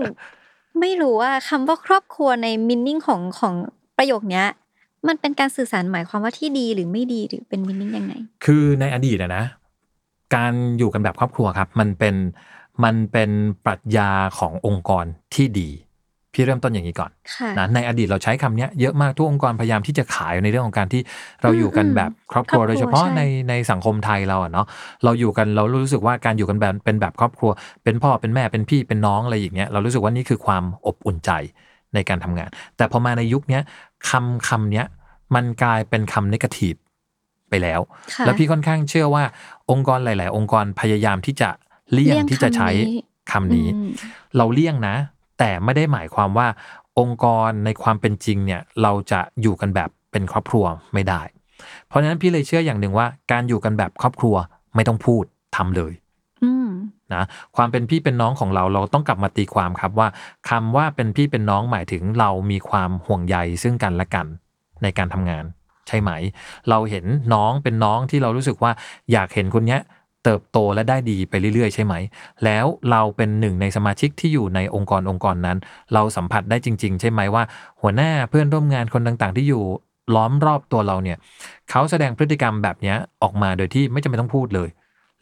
[0.80, 3.54] ไม่รู้ว่าคำว่าครอบครัวในมินนิ่งของของ
[3.98, 4.46] ประโยคเนี้ย
[5.08, 8.14] มันเป็นการสื่อสารหมายความว่าที่ดีหรือไม่ดีหรือเป็นมินนิ่งยังไง
[8.44, 9.44] คือในอดีตอะนะ
[10.34, 12.14] การอยู่กันแบบครอบครัวครับ มันเป็น
[12.84, 13.30] มันเป็น
[13.64, 15.68] ปรัชญาขององค์กรที่ดี
[16.32, 21.02] พี่เริ่มต้นอย่างนี้ก่อนค่ะนะในอดีตเราใช้คำเนี้ยเยอะมากทุกองค์กรพยายามที่จะขายในเรื่องของการที่
[21.42, 24.66] เราอยู่กันแบบครอบครัวครอบครัวโดยเฉพาะใช่ในในสังคมไทยเราอะเนาะ
[25.04, 27.50] เราอยู่กันเรารู้สึกว่าการอยู่กันแบบเป็นแบบครอบครัว
[27.84, 31.30] เป็นพ่อเป็นแม่เป็นพี่เป็นน้องอะไรอย่างเงี้ยเรารู้สึกว่านี่คือความอบอุ่นใจ
[31.94, 33.62] ในการทำงาน แต่พอมาในยุคเนี้ย
[34.10, 34.86] คำคำเนี้ย
[35.34, 36.74] มันกลายเป็นคำนกาทีฟ
[37.50, 37.80] ไปแล้ว
[38.14, 39.24] ค่ะแล้วพี่ค่อนข้างเชื่อว่า
[39.70, 41.50] องค์กรหลาย ๆ องค์กรพยายามที่จะ
[41.92, 42.96] เลี่ยงเลี่ยงที่จะใช้คำนี้
[43.32, 43.90] คำนี้อืม
[44.36, 44.96] เราเลี่ยงนะ
[45.42, 46.48] แต่ไม่ได้หมายความว่า
[46.98, 50.64] องค์กรในความเป็นจริงเนี่ยเราจะอยู่กันแบบเป็นครอบครัว
[50.94, 51.22] ไม่ได้
[51.88, 54.34] เพราะฉะนั้นพี่เลยเชื่ออย่างหนึ่งว่า การอยู่กันแบบครอบครัว
[54.74, 55.24] ไม่ต้องพูด
[55.56, 55.92] ทำเลย
[56.42, 56.68] อืม
[57.14, 57.22] นะ
[57.56, 60.08] ความเป็นพี่เป็นน้องของเราเราต้องกลับมาตีความครับว่า
[60.50, 64.26] คำว่าเป็นพี่เป็นน้องหมายถึงเรามีความห่วงใยซึ่งกันและกัน
[64.82, 65.44] ในการทำงาน
[65.88, 66.10] ใช่ไหม
[66.70, 68.72] เราเห็นน้องเป็นน้องที่เรารู้สึกว่า
[69.12, 69.80] อยากเห็นคนเนี้ย
[70.24, 71.94] เติบโตและได้ดีไปเรื่อยๆ ใช่ไหม
[72.44, 75.58] แล้วเราเป็นหนึ่งในสมาชิกที่อยู่ในองค์กรองค์กรนั้น
[75.94, 77.42] เราสัมผัสได้จริง ๆ ใช่ไหมว่า
[77.80, 79.62] หัวหน้าเพื่อนร่วมงานคนต่างๆ ที่อยู่
[80.14, 81.18] ล้อมรอบตัวเราเนี่ย
[81.70, 84.70] เขาแสดงพฤติกรรมแบบนี้ออกมาโดยที่ไม่จำเป็นต้องพูดเลย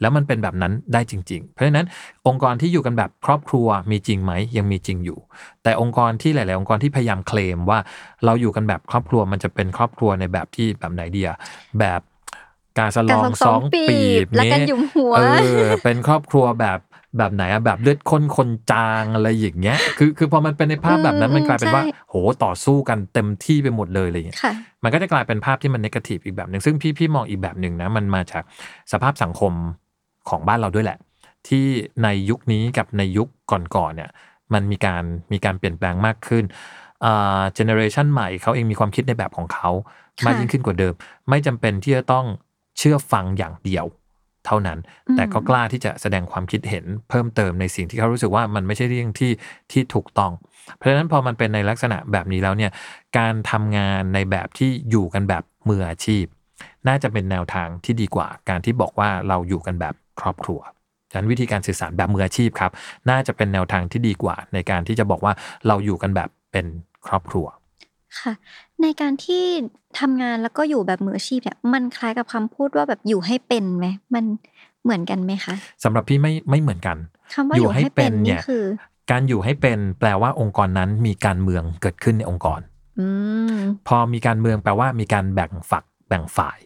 [0.00, 1.86] แล้วมันเป็นแบบนั้นได้จริง ๆ เพราะฉะนั้น
[2.26, 5.18] องค์กรที่อยู่กันแบบครอบครัวมีจริงไหมยังมีจริงอยู่
[5.62, 7.78] แต่องค์กรที่หลาย ๆ องค์กรที่พยายามเคลมว่า
[8.24, 11.30] เราอยู่กันแบบครอบครัวมันจะเป็นครอบครัวในแบบที่แบบไหนเดีย
[11.78, 12.00] แบบ
[12.78, 13.86] การสลองสองปี
[14.24, 15.22] บแล้วกันเนี้หยุมหัวเอ
[15.62, 16.78] อเป็นครอบครัวแบบ
[17.18, 22.14] แบบไหนอะแบบเลือดข้นคนจางอะไรอย่างเงี้ยคือคือพอมันเป็นในภาพแบบนั้นอืมมันกลายเป็นว่าใช่โห
[22.44, 24.52] ต่อสู้กันเต็มที่ไปหมดเลยอะไรอย่างเงี้ยค่ะ
[24.82, 28.42] มันก็จะกลายเป็นภาพที่มัน negative อีกแบบหนึ่งซึ่งพี่พี่มองอีกแบบหนึ่งนะมันมาจาก
[28.92, 29.52] สภาพสังคม
[30.28, 30.98] ของบ้านเราด้วยแหละ
[31.48, 31.66] ที่
[32.02, 33.28] ในยุคนี้กับในยุค
[33.76, 34.10] ก่อนๆเนี่ย
[34.52, 35.02] มันมีการ
[35.32, 36.44] มีการเปลี่ยนแปลงมากขึ้น
[37.04, 39.70] อ่า generation ใหม่เขาเองมีความคิดในแบบของเขา
[40.18, 40.94] ค่ะมากยิ่งขึ้นกว่าเดิม
[41.28, 42.26] ไม่จำเป็นที่จะต้อง
[42.80, 43.86] เชื่อฟังอย่างเดียว
[44.46, 44.78] เท่านั้น
[45.08, 49.32] อืมแต่ก็กล้าที่จะแสดงความคิดเห็นเพิ่มเติมในสิ่งที่เขารู้สึกว่ามันไม่ใช่เรื่องที่
[49.72, 50.32] ที่ถูกต้อง
[50.76, 52.72] เพราะฉะนั้นพอมันเป็นในลักษณะแบบนี้แล้วเนี่ย
[53.18, 56.24] การทำงานในแบบที่อยู่กันแบบมืออาชีพ
[56.88, 60.60] น่าจะเป็นแนวทางที่ดีกว่า การที่บอกว่าเราอยู่กันแบบครอบครัว
[61.10, 62.72] ฉะนั้นวิธีการสื่อสารแบบมืออาชีพครับ
[63.10, 65.32] น่าจะเป็นแนวทางที่ดีกว่า ในการที่จะบอกว่า
[65.66, 66.66] เราอยู่กันแบบเป็น
[67.06, 67.46] ครอบครัว
[68.20, 68.32] ค่ะ
[68.82, 69.44] ในการที่
[69.98, 74.24] ทำงานแล้วก็อยู่แบบมืออาชีพเนี่ยมันคล้ายกับคำพูดว่าแบบอยู่ให้เป็นไหมมัน
[74.84, 76.96] เหมือนกันไหมคะสำหรับพี่ไม่ไม่เหมือนกัน
[77.34, 78.64] คำว่าอยู่ให้เป็นนี่คือ
[79.10, 82.60] การอยู่ให้เป็นแปลว่าองค์กรนั้นมีการเมืองเกิดขึ้นในองค์กร
[83.00, 83.08] อื
[83.54, 83.56] ม
[83.88, 86.58] พอมีการเมืองแปลว่ามีการแบ่งฝักแบ่งฝ่าย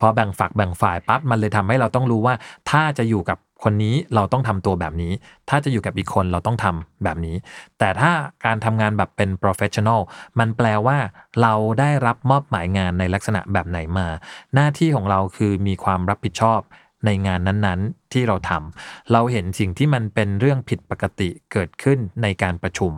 [0.00, 2.34] พอแบ่งฝักแบ่งฝ่ายปั๊บมันเลยทำให้เราต้องรู้ว่า
[2.70, 5.12] ถ้าจะอยู่กับ คนนี้เราต้องทำตัวแบบนี้
[5.48, 7.36] ถ้าจะอยู่กับอีกคนเราต้องทำแบบนี้
[7.78, 8.12] แต่ถ้า
[8.44, 10.00] การทำงานแบบเป็น professional
[10.38, 10.98] มันแปลว่า
[11.42, 14.06] เราได้รับมอบหมายงานในลักษณะแบบไหนมา
[14.54, 16.60] หน้าที่ของเราคือมีความรับผิดชอบ
[17.06, 22.92] ในงานนั้นๆที่เราทำเราเห็นสิ่งที่มันเป็นเรื่องผิดปกติเกิดขึ้นในการประชุม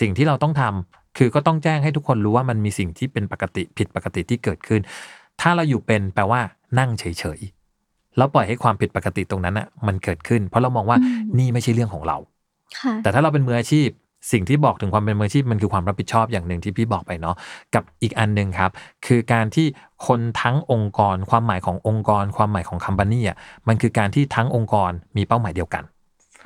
[0.00, 4.80] สิ่งที่เราต้องทำคือก็ต้องแจ้งให้ทุกคนรู้ว่ามันมีสิ่งที่เป็นปกติผิดปกติที่เกิดขึ้น
[5.40, 6.40] ถ้าเราอยู่เป็นแปลว่า
[6.78, 7.57] นั่งเฉยๆ
[8.18, 12.16] แล้วปล่อยให้ความผิดปกติตรงนั้นอะมันเกิดขึ้น เพราะเรามองว่าอืมนี่ไม่ใช่เรื่องของเรา
[12.80, 13.88] ค่ะแต่ถ้าเราเป็นมืออาชีพ
[14.32, 17.36] สิ่งที่บอกถึงความเป็นมืออาชีพมันคือความรับผิดชอบอย่างหนึ่งที่พี่บอกไปเนาะ
[17.74, 18.70] กับอีกอันหนึ่งครับ
[19.06, 19.66] คือการที่
[20.06, 23.36] คนทั้งองค์กร ความหมายขององค์กร ความหมายของ company อะ
[23.68, 25.84] มันคือการที่ทั้งองค์กรมีเป้าหมายเดียวกัน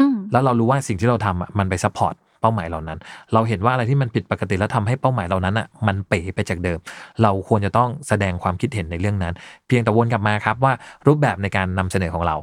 [0.01, 2.99] อืมแล้วเรารู้ว่าสิ่งที่เราทำอะมันไป support เป้าหมายเหล่านั้น
[3.33, 6.79] เราเห็นว่าอะไรที่มันผิดปกติแล้วทำให้เป้าหมายเหล่านั้นอะมันเป๋ไปจากเดิม
[7.23, 9.35] เราควรจะต้องแสดงความคิดเห็นในเรื่องนั้น
[9.67, 10.73] เพียงแต่วนกลับมาครับว่า
[11.07, 12.37] รูปแบบในการนำเสนอของเรา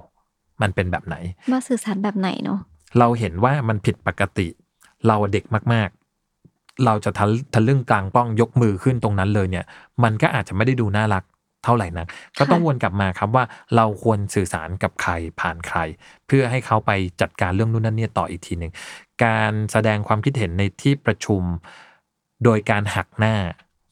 [0.62, 1.16] มันเป็นแบบไหน
[1.52, 2.60] ว่าสื่อสารแบบไหนเนาะ
[3.00, 4.48] เราเห็นว่ามันผิดปกติ
[5.08, 5.44] เราเด็ก
[5.74, 9.66] มากๆเราจะทะทะลึ่งกลางป้องยกมือขึ้นตรงนั้นเลยเนี่ย
[10.04, 11.24] มันก็อาจจะไม่ได้ดูน่ารัก
[11.64, 12.08] เท่าไหร่นัก
[12.40, 13.44] ก็ต้องวนกลับมาครับว่า
[13.76, 15.80] เราควรสื่อสารกับใครผ่านใคร
[16.28, 16.92] เพื่อให้เขาไป
[17.22, 18.72] จัดการเรื่องนู่นนั่นเนี่ยต่ออีกทีหนึ่ง
[19.26, 21.42] การแสดงความคิดเห็นในที่ประชุม
[22.44, 23.36] โดยการหักหน้า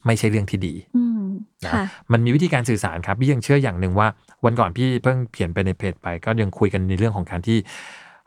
[0.06, 1.28] ไม่ใช่เรื่องที่ดีอืม
[1.66, 4.08] นะค่ะมันมีวิธีการสื่อสารครับพี่ยังเชื่ออย่างหนึ่งว่า
[4.46, 7.58] วันก่อนพี่เพิ่งเขียนไปในเพจไป ก็ยังคุยกันในเรื่องของการที่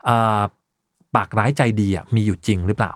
[0.07, 0.41] อ่า
[1.15, 2.91] ปากร้ายใจดีอะมีอยู่จริงหรือเปล่า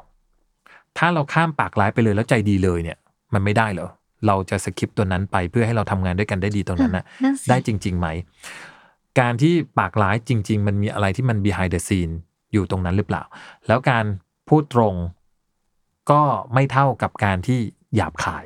[0.98, 2.98] ถ้าเราข้ามปากร้ายไปเลยแล้วใจดีเลยเนี่ย
[3.34, 3.90] มันไม่ได้เหรอ
[4.28, 8.08] เราจะสคิปตัวนั้นไปเพื่อให้เราทำงานด้วยกันได้ดีตรงนั้นนะนั่นสิได้จริง ๆ ไหม
[9.20, 12.14] การที่ปากร้ายจริง ๆ มันมีอะไรที่มัน behind the scene
[12.54, 13.24] อยู่ตรงนั้นหรือเปล่า
[13.68, 14.06] แล้วการ
[14.50, 14.96] พูดตรง
[16.12, 16.22] ก็
[16.54, 17.60] ไม่เท่ากับการที่
[17.96, 18.46] หยาบคาย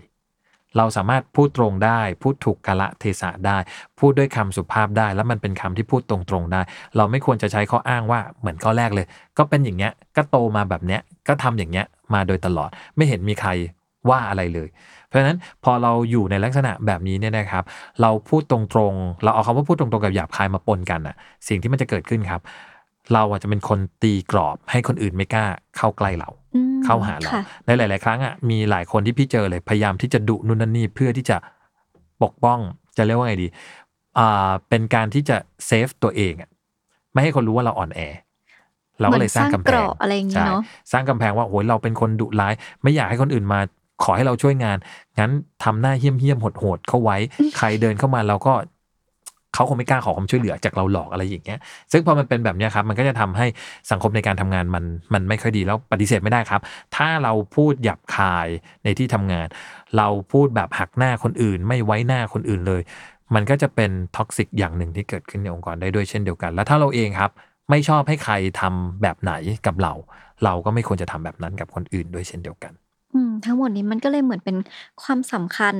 [0.77, 3.57] เราสามารถพูดตรงได้ พูดถูกกาละเทศะได้
[3.99, 6.61] พูดด้วยคำสุภาพได้ แล้วมันเป็นคำที่พูดตรงๆได้
[6.97, 9.05] เราไม่ควรจะใช้ข้ออ้างว่าเหมือนข้อแรกเลย
[9.37, 13.49] ก็เป็นอย่างเงี้ยก็โตมาแบบเนี้ยก็ทำอย่างเงี้ยมาโดยตลอดไม่เห็นมีใคร
[14.09, 14.67] ว่าอะไรเลย
[15.09, 17.63] เพราะฉะนั้นพอเราอยู่ในลักษณะแบบนี้เนี่ยนะครับ
[18.01, 18.57] เราพูดตร
[18.91, 21.15] งๆ เราเอาคำว่าพูดตรงๆกับหยาบคายมาปนกันอะ
[21.47, 22.41] สิ่งที่มันจะเกิดขึ้นครับ
[23.13, 25.45] เราอาจจะเป็นคนตีกรอบให้คนอื่นไม่กล้า
[25.77, 31.37] เข้าใกล้เราอืมเข้าหาเราค่ะในหลาย ๆ ครั้งอะมีหลายคนที่พี่เจอเลยพยายามที่จะดุนู่นนั่นนี่เพื่อที่จะ
[32.23, 32.59] ปกป้อง
[32.97, 33.47] จะเรียกว่าไงดี
[34.19, 36.49] อ่าเป็นการที่จะเซฟตัวเองอะ
[37.13, 38.01] ไม่ให้คนรู้ว่าเราอ่อนแอ
[38.99, 42.53] เราก็เลยสร้างกำแพเหมือนสร้างเกงราะอะไรอย่างงี้ใช่เนอะสร้างกำแพงว่าโอ้ยเราเป็นคนดุร้าย
[42.83, 43.59] ไม่อยากให้คนอื่นมา
[44.03, 44.77] ขอให้เราช่วยงาน
[45.19, 45.31] งั้น
[45.63, 47.17] ทำหน้าเหี้ยมเหี้ยมๆโหดๆเข้าไว้
[47.57, 48.53] ใครเดินเข้ามาเราก็
[49.53, 51.59] เขาคงไม่กล้าขอความช่วยเหลือจากเราหลอกอะไรอย่างเงี้ย
[51.91, 53.45] ซึ่งพอมันเป็นแบบเนี้ยครับ มันก็จะทำให้
[53.91, 54.83] สังคมในการทำงานมัน
[55.13, 56.61] มันไม่ค่อยดีแล้วปฏิเสธไม่ได้ครับ
[56.95, 58.47] ถ้าเราพูดหยาบคาย
[58.83, 59.47] ในที่ทำงาน
[59.97, 62.81] เราพูดแบบหักหน้าคนอื่น ไม่ไว้หน้าคนอื่นเลย
[63.35, 67.31] มันก็จะเป็นท็อกซิกอย่างหนึ่งที่เกิดขึ้นในองค์กรได้ด้วยเช่นเดียวกัน แล้วถ้าเราเองครับ
[67.69, 69.33] ไม่ชอบให้ใครทำแบบไหน
[69.65, 69.93] กับเรา
[70.43, 72.73] เราก็ไม่ควรจะทำแบบนั้นกับคนอื่นด้วยเช่นเดียวกัน
[73.13, 74.57] อืม ทั้งหมดนี้มันก็เลยเหมือนเป็น
[75.01, 75.75] ความสำคัญ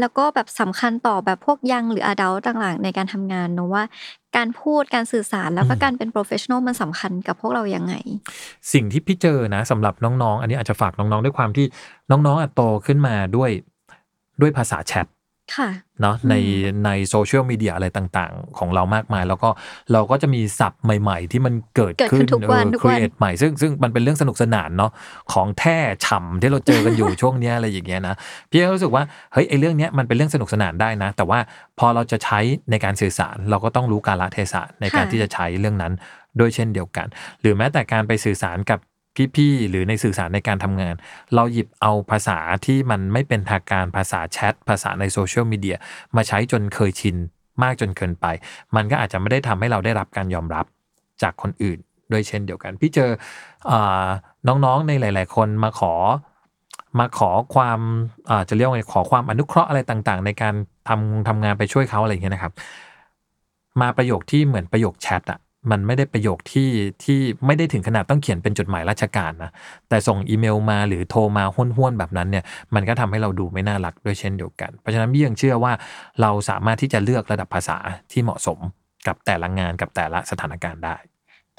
[0.00, 3.84] แล้วก็แบบสำคัญต่อแบบพวกยังหรืออดัลต่าง ๆ ในการทำงานเนอะว่า
[4.36, 7.94] การพูดการสื่อสารแล้วก็อืมการเป็น professional มันสำคัญกับพวกเรายังไง
[8.72, 11.66] สิ่งที่พี่เจอนะสำหรับน้องๆ อันนี้อาจจะฝากน้องๆ ด้วยความที่
[12.10, 13.50] น้องๆอะโตขึ้นมาด้วย
[14.40, 15.06] ด้วยภาษาแชท
[15.56, 15.70] ค่ะ
[16.00, 16.34] เนาะใน
[16.84, 19.48] ในโซเชียลมีเดียอะไรต่างๆ ของเรามากมาย แล้วก็
[19.92, 24.90] เราก็จะมีศัพท์ใหม่ ๆ ที่มันเกิดเกิดขึ้ขึ้นทุกวันทุกครีวันเอทใหม่ซึ่งซึ่งมันเป็นเรื่องสนุกสนานเนาะ
[25.32, 28.14] ของแท้ฉ่ำที่เราเจอกันอยู่ช่วงเนี้ยอะไรอย่างเงี้ยนะ
[28.50, 31.38] พี่ก็รู้สึกว่าเฮ้ยไอเรื่องเนี้ยมันเป็นเรื่องสนุกสนานได้นะ แต่ว่า
[31.78, 32.38] พอเราจะใช้
[32.70, 35.92] ในการสื่อสาร เราก็ต้องรู้กาลเทศะในการค่ะที่จะใช้เรื่องนั้น
[36.40, 37.06] ด้วยเช่นเดียวกัน
[37.40, 38.78] หรือแม้แต่การไปสื่อสารกับ
[39.36, 40.94] พี่ๆหรือในสื่อสารในการทำงาน
[41.34, 45.76] เราหยิบเอาภาษาที่มันไม่เป็นทางการภาษาแชทภาษาในโซเชียลมีเดีย
[46.16, 47.16] มาใช้จนเคยชิน
[47.62, 48.26] มากจนเกินไป
[48.76, 50.66] มันก็อาจจะไม่ได้ทำให้เราได้รับการยอมรับ
[51.22, 51.78] จากคนอื่น
[52.12, 53.10] ด้วยเช่นเดียวกัน พี่เจอ
[53.70, 53.72] อ
[54.48, 55.94] น้องๆในหลาย ๆ คนมาขอ
[56.98, 60.54] มาขอความาจะเรียกว่าไงขอความอนุเคราะห์อะไรต่างๆ ในการ
[60.88, 62.52] ทำทำงานไปช่วยเขาอะไรอย่างเงี้ยนะครับ
[63.80, 65.40] มาประโยคที่เหมือนประโยคแชทอะ
[65.70, 66.70] มันไม่ได้ประโยคที่
[67.04, 69.50] ที่ไม่ได้ถึงขนาดต้องเขียนเป็นจดหมายราชการนะ
[69.88, 72.44] แต่ส่งอีเมลมาหรือโทรมาห้วนๆแบบนั้นเนี่ย
[72.74, 75.72] มันก็ทำให้เราดูไม่น่ารักด้วยเช่นเดียวกัน เพราะฉะนั้นพี่ยังเชื่อว่า
[76.20, 77.76] เราสามารถที่จะเลือกระดับภาษา
[78.12, 78.58] ที่เหมาะสม
[79.06, 80.96] กับแต่ละงานกับแต่ละสถานการณ์ได้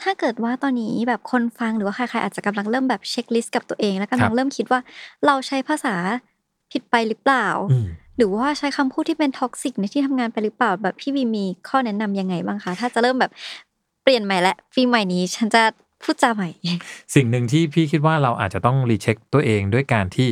[0.02, 4.80] ถ้าเกิดว่าตอนนี้แบบคนฟังหรือว่าใครๆอาจจะกำลังเริ่มแบบ checklist กับตัวเองแล้วครัลังเริ่มคิดว่า
[5.26, 5.96] เราใช้ภาษา
[6.72, 7.88] ผิดไปหรือเปล่าอืม
[8.18, 13.32] หรือว่าใช้คำพูดที่เป็น toxic ในที่ทำงานไปหรือเปล่าแบบพี่วีมีข้อแนะนำยังไงบ้างคะถ้าจะเริ่มแบบ
[14.04, 15.64] เปลี่ยนใหม่และปีใหม่นี้ฉันจะ
[16.04, 16.50] พูดจาใหม่
[17.16, 20.28] สิ่งหนึ่งที่พี่คิดว่าเราอาจจะต้อง recheck ตัวเองด้วยการที่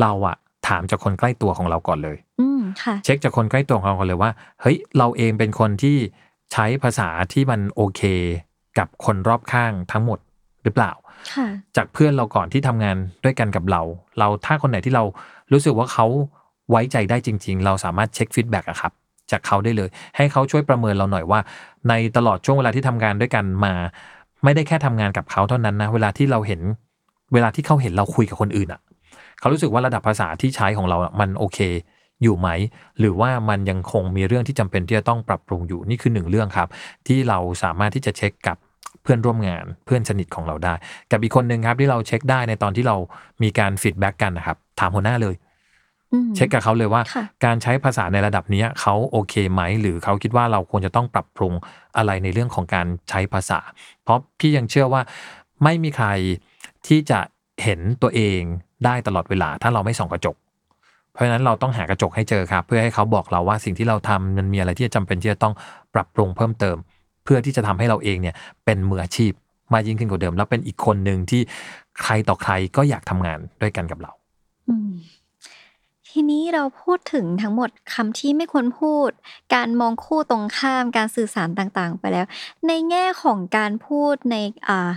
[0.00, 0.36] เราอะ
[0.68, 4.30] ถามจากคนใกล้ตัวของเราก่อนเลย อืมค่ะ เช็คจากคนใกล้ตัวของเราก่อนเลยว่า
[4.60, 5.96] เฮ้ย เราเองเป็นคนที่
[6.52, 8.02] ใช้ภาษาที่มันโอเค
[8.78, 10.18] กับคนรอบข้างทั้งหมด
[10.62, 10.92] หรือเปล่า
[11.32, 11.46] ค่ะ
[11.76, 13.82] จากเพื่อนเราก่อนที่ทำงานด้วยกันกับเรา
[14.18, 15.04] เราถ้าคนไหนที่เรา
[15.52, 16.06] รู้สึกว่าเขา
[16.70, 18.92] ไว้ใจได้จริง ๆ เราสามารถเช็คฟีดแบ็กอะครับ
[19.30, 21.40] จากเขาได้เลย ให้เขาช่วยประเมินเราหน่อยว่า
[21.88, 23.74] ในตลอดช่วงเวลาที่ทำงานด้วยกันมา
[24.44, 26.60] ไม่ได้แค่ทำงานกับเขาเท่านั้นนะเวลาที่เราเห็น
[27.34, 28.80] เวลาที่เขาเห็นเราคุยกับคนอื่นอะ
[29.38, 31.58] เขารู้สึกว่าระดับภาษาที่ใช้ของเราอะมันโอเค
[32.22, 32.48] อยู่ไหม
[32.98, 36.68] หรือว่ามันยังคงมีเรื่องที่จำเป็นที่จะต้องปรับปรุงอยู่นี่คือหนึ่งเรื่องครับ
[37.06, 38.56] ที่เราสามารถที่จะเช็คกับ
[39.02, 40.74] เพื่อนร่วมงาน เพื่อนสนิทของเราได้
[41.10, 42.96] กับอีกคนหนึ่งครับที่เราเช็คได้ในตอนที่เรา
[43.42, 45.34] มีการ feedback กันนะครับถามหัวหน้าเลย
[46.36, 51.52] เช็คกับเขาเลยว่าค่ะการใช้ภาษาในระดับเนี้ยเขาโอเคไหม หรือเขาคิดว่าเราควรจะต้องปรับปรุง
[51.96, 53.58] อะไรในเรื่องของการใช้ภาษา
[54.02, 55.02] เพราะพี่ยังเชื่อว่า
[55.64, 56.08] ไม่มีใคร
[56.86, 57.20] ที่จะ
[57.62, 58.40] เห็นตัวเอง
[58.84, 60.36] ได้ตลอดเวลา ถ้าเราไม่ส่องกระจก
[61.12, 65.54] เพราะฉะนั้นเราต้องหากระจกให้เจอครับ เพื่อให้เขาบอกเราว่าสิ่งที่เราทำมันมีอะไรที่จำเป็นที่จะต้อง
[65.94, 66.76] ปรับปรุงเพิ่มเติม
[67.24, 68.34] เพื่อที่จะทำให้เราเองเนี่ย
[68.64, 69.32] เป็นมืออาชีพ
[69.72, 71.42] มากยิ่งขึ้นกว่าเดิม แล้วเป็นอีกคนหนึ่งที่
[72.02, 74.12] ใครต่อใครก็อยากทำงานด้วยกันกับเรา
[74.68, 74.90] อืม
[76.18, 79.10] ทีนี้เราพูดถึงทั้งหมดคำที่ไม่ควรพูด
[79.54, 82.26] การมองคู่ตรงข้ามการสื่อสารต่างๆ ไปแล้ว
[82.68, 84.36] ในแง่ของการพูดใน
[84.68, 84.90] อ่า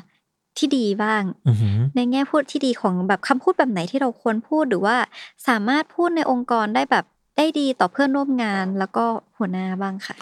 [0.57, 4.95] ที่ดีบ้างอือหือในแง่พูดที่ดีของแบบคำพูดแบบไหนที่เราควรพูดหรือว่า
[5.47, 7.05] สามารถพูดในองค์กรได้แบบ
[7.37, 9.05] ได้ดีต่อเพื่อนร่วมงานแล้วก็
[9.37, 10.15] หัวหน้าบ้างค่ะ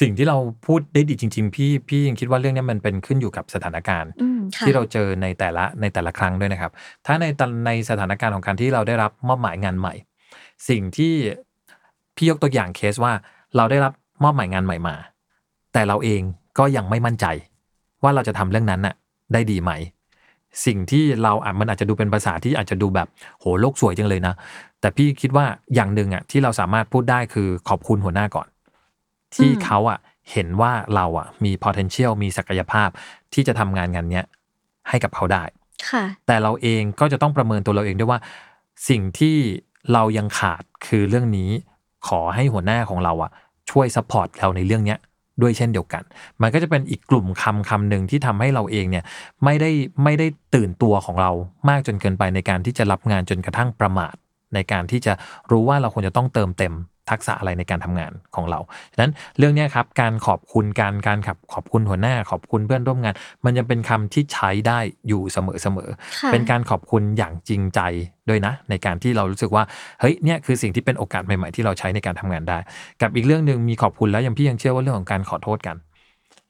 [0.00, 0.36] สิ่งที่เรา
[0.66, 6.72] พูดได้ดีจริง ๆ พี่พี่ยังคิดว่าเรื่องเนี้ยมันเป็นขึ้นอยู่กับสถานการณ์อืมค่ะที่เราเจอในแต่ละในแต่ละครั้งด้วยนะครับ
[7.06, 9.94] ถ้าในตอนในสถานการณ์ของการที่เราได้รับมอบหมายงานใหม่
[10.68, 11.14] สิ่งที่
[12.16, 13.12] พี่ยกตัวอย่างเคสว่า
[13.56, 13.92] เราได้รับ
[14.22, 14.96] มอบหมายงานใหม่มา
[15.72, 16.22] แต่เราเอง
[16.58, 17.26] ก็ยังไม่มั่นใจ
[18.02, 18.94] ว่าเราจะทำเรื่องนั้นน่ะ
[19.32, 19.72] ได้ดีไหม
[20.66, 23.08] สิ่งที่เราอะมันอาจจะดูเป็นภาษาที่อาจจะดูแบบ
[23.40, 24.34] โหโลกสวยจังเลยนะ
[24.80, 28.48] แต่พี่คิดว่าอย่างหนึ่งอะที่เราสามารถพูดได้คือขอบคุณหัวหน้าก่อน
[29.34, 29.98] ที่อืมเขาอะ
[30.32, 32.88] เห็นว่าเราอะมี potential มีศักยภาพ
[33.34, 34.24] ที่จะทำงานงานเนี้ย
[34.88, 35.44] ให้กับเขาได้
[35.90, 38.20] ค่ะ แต่เราเองก็จะต้องประเมินตัวเราเองด้วยว่า
[38.88, 39.36] สิ่งที่
[39.92, 41.50] เรายังขาดคือเรื่องนี้
[42.08, 43.30] ขอให้หัวหน้าของเราอะ
[43.70, 44.98] ช่วย support เราในเรื่องเนี้ย
[45.42, 46.02] ด้วยเช่นเดียวกัน
[46.42, 49.04] มันก็จะเป็นอีกกลุ่มคำคำหนึ่งที่ทำให้เราเองเนี่ย
[49.44, 49.70] ไม่ได้
[50.04, 51.30] ไม่ได้ตื่นตัวของเรา
[51.68, 54.14] มากจนเกินไปในการที่จะรับงานจนกระทั่งประมาท
[54.54, 55.12] ในการที่จะ
[55.50, 56.74] รู้ว่าเราควรจะต้องเติมเต็ม
[57.10, 58.60] ทักษะอะไรในการทำงานของเรา
[58.92, 64.78] ฉะนั้นเรื่องเนี้ยครับการขอบคุณการการขับขอบคุณหัวหน้า ขอบคุณเพื่อนร่วมงาน มันยังเป็นคำที่ใช้ได้
[65.08, 65.90] อยู่เสมอเสมอ
[66.20, 67.80] ค่ะเป็นการขอบคุณอย่างจริงใจ
[68.28, 69.64] ด้วยนะ ในการที่เรารู้สึกว่า
[70.00, 72.58] เฮ้ยเนี่ยคือสิ่งที่เป็นโอกาสใหม่ๆที่เราใช้ในการทำงานได้
[73.02, 75.76] กับอีกเรื่องหนึ่งมีขอบคุณแล้วยังพี่ยังเชื่อว่าเรื่องของการขอโทษกัน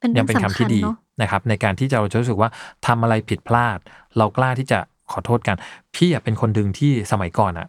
[0.00, 2.50] เป็นยัเรื่องเป็นคำสำคัที่ญดีเนาะนะครับ ในการที่จะเราจะรู้สึกว่า
[2.86, 3.78] ทำอะไรผิดพลาด
[4.18, 4.78] เรากล้าที่จะ
[5.12, 5.57] ขอโทษกัน
[5.96, 7.68] พี่อะเป็นคนดึงที่สมัยก่อนอะ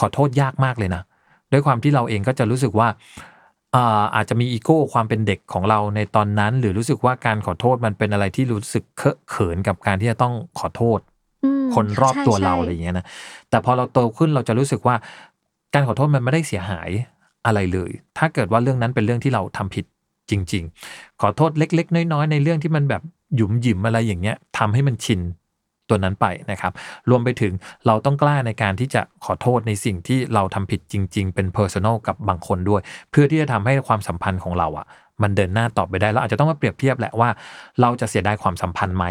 [0.00, 1.02] ขอโทษยากมากเลยนะ
[1.52, 2.88] ด้วยความที่เราเองก็จะรู้สึกว่า
[3.74, 10.98] อ่าอาจจะมีอีโก้ความเป็นเด็กของเราในตอนนั้น หรือรู้สึกว่าการขอโทษมันเป็นอะไรที่รู้สึกเคอะเขินกับการที่จะต้องขอโทษ
[11.44, 13.06] อืมคนรอบใช่ตัวเราใช่อะไรอย่างเงี้ยนะ
[13.50, 14.94] แต่พอเราโตขึ้นเราจะรู้สึกว่า
[15.74, 16.90] การขอโทษมันไม่ได้เสียหาย
[17.46, 19.84] อะไรเลย ถ้าเกิดว่าเรื่องนั้นเป็นเรื่องที่เราทำผิด
[20.30, 23.02] จริง ๆ ขอโทษเล็ก ๆ น้อยๆ ในเรื่องที่มันแบบ
[23.36, 25.20] หยุมหยิมอะไรอย่างเงี้ยทำให้มันชิน
[25.92, 26.72] ตัวนั้นไปนะครับ
[27.10, 27.52] รวมไปถึง
[27.86, 32.80] เราต้องกล้าในการที่จะขอโทษในสิ่งที่เราทำผิดจริง ๆ เป็น personal กับบางคนด้วย
[33.10, 34.86] เพื่อที่จะทำให้ความสัมพันธ์ของเราอะ
[35.22, 37.28] มันเดินหน้าต่อไปได้เราอาจจะต้องมาเปรียบเทียบแหละว่า
[37.80, 39.04] เราจะเสียดายความสัมพันธ์ไหม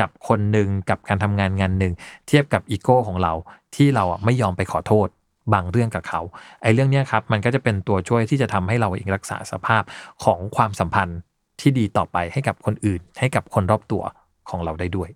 [0.00, 1.92] กับคนหนึ่งกับการทำงานงานหนึ่ง
[2.28, 3.32] เทียบกับอีโก้ของเรา
[3.76, 5.08] ที่เราอะไม่ยอมไปขอโทษ
[5.52, 6.20] บางเรื่องกับเขา
[6.62, 9.82] ไอ้เรื่องนี้ครับมันก็จะเป็นตัวช่วยที่จะทำให้เราเองรักษาสภาพ
[10.24, 11.18] ของความสัมพันธ์
[11.60, 14.02] ที่ดีต่อไปให้กับคนอื่น ให้กับคนรอบตัว
[14.50, 15.08] ของเราได้ด้วย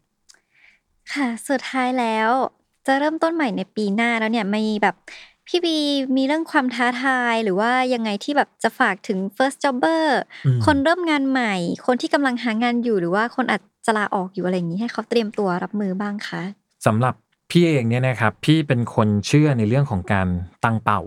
[1.12, 2.28] ค่ะ สุดท้ายแล้ว
[2.86, 4.96] จะเริ่มต้นใหม่ในปีหน้าแล้วเนี่ย มีแบบ
[5.48, 5.76] พี่บี
[6.16, 10.04] มีเรื่องความท้าทาย หรือว่ายังไงที่แบบจะฝากถึง first jobber
[10.46, 11.54] อืม คนเริ่มงานใหม่
[11.86, 16.42] คนที่กำลังหางานอยู่ หรือว่าคนอาจจะลาออกอยู่อะไรอย่างนี้ ให้เขาเตรียมตัวรับมือบ้างคะ
[16.86, 17.14] สำหรับ
[17.50, 20.28] พี่เองเนี่ยนะครับพี่เป็นคนเชื่อในเรื่องของการ
[20.64, 21.00] ตั้งเป้า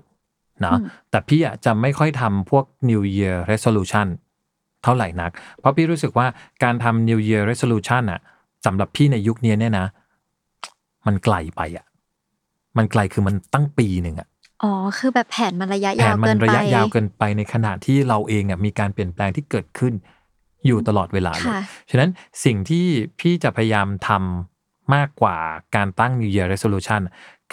[0.61, 4.07] เนาะอืม แต่พี่อะจะไม่ค่อยทำพวก New Year Resolution
[4.83, 6.27] เท่าไหร่นัก เพราะพี่รู้สึกว่า
[6.63, 8.19] การทำ New Year Resolution อะ
[8.65, 9.85] สำหรับพี่ในยุคนี้เนี่ยนะ
[11.07, 11.85] มันไกลไปอะ
[12.77, 14.27] มันไกลคือมันตั้งปีหนึ่งอะ
[14.63, 19.93] อ๋อ คือแบบแผนมันระยะแผยานวมัเกินนระไปยะยาวเกินไปในขณะที่เราเองอะมีการเปลี่ยนแปลงที่เกิดขึ้น
[20.65, 22.09] อยู่ตลอดเวลาเลยค่ะฉะนั้น
[22.45, 22.85] สิ่งที่
[23.19, 25.37] พี่จะพยายามทำมากกว่า
[25.75, 27.01] การตั้ง New Year Resolution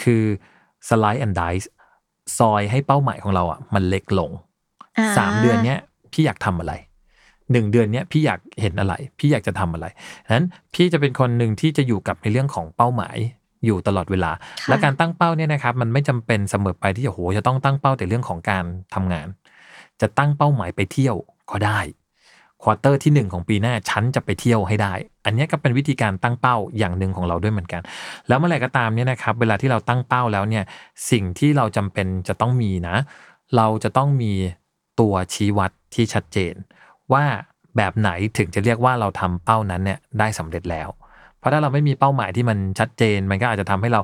[0.03, 0.23] คือ
[0.89, 1.67] slide and dice
[2.39, 4.31] ซอยให้เป้าหมายของเราอะมันเล็กลง
[4.99, 5.79] อ่าสามเดือนเนี้ย
[6.13, 6.73] พี่อยากทำอะไร
[7.53, 9.86] หนึ่งเดือนเนี้ยพี่อยากเห็นอะไร พี่อยากจะทำอะไร
[10.26, 13.16] ฉะนั้นพี่จะเป็นคนหนึ่งที่จะอยู่กับในเรื่องของเป้าหมาย
[13.64, 19.26] อยู่ตลอดเวลาค่ะและการตั้งเป้าเนี่ยนะครับ มันไม่จำเป็นเสมอไปที่จะโหจะต้องตั้งเป้าแต่เรื่องของการทำงาน
[20.01, 21.14] จะตั้งเป้าหมายไปเที่ยว
[21.51, 21.80] ก็ได้
[22.62, 24.92] ควอเตอร์ที่หนึ่งของปีหน้าฉันจะไปเที่ยวให้ได้
[25.24, 27.82] อันเนี้ยก็เป็นวิธีการตั้งเป้าอย่างหนึ่งของเราด้วยเหมือนกัน
[28.28, 30.64] แล้วเมื่อไหร่ก็ตามเนี่ยนะครับ เวลาที่เราตั้งเป้าแล้วเนี่ย
[31.11, 32.97] สิ่งที่เราจำเป็นจะต้องมีนะ
[33.57, 34.32] เราจะต้องมี
[35.01, 36.55] ตัวชี้วัดที่ชัดเจน
[37.13, 37.25] ว่า
[37.77, 40.89] แบบไหนถึงจะเรียกว่าเราทำเป้านั้นเนี่ยได้สำเร็จแล้ว
[41.39, 44.01] เพราะถ้าเราไม่มีเป้าหมายที่มันชัดเจน มันก็อาจจะทำให้เรา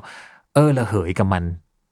[0.53, 1.43] เออระเหยกับมัน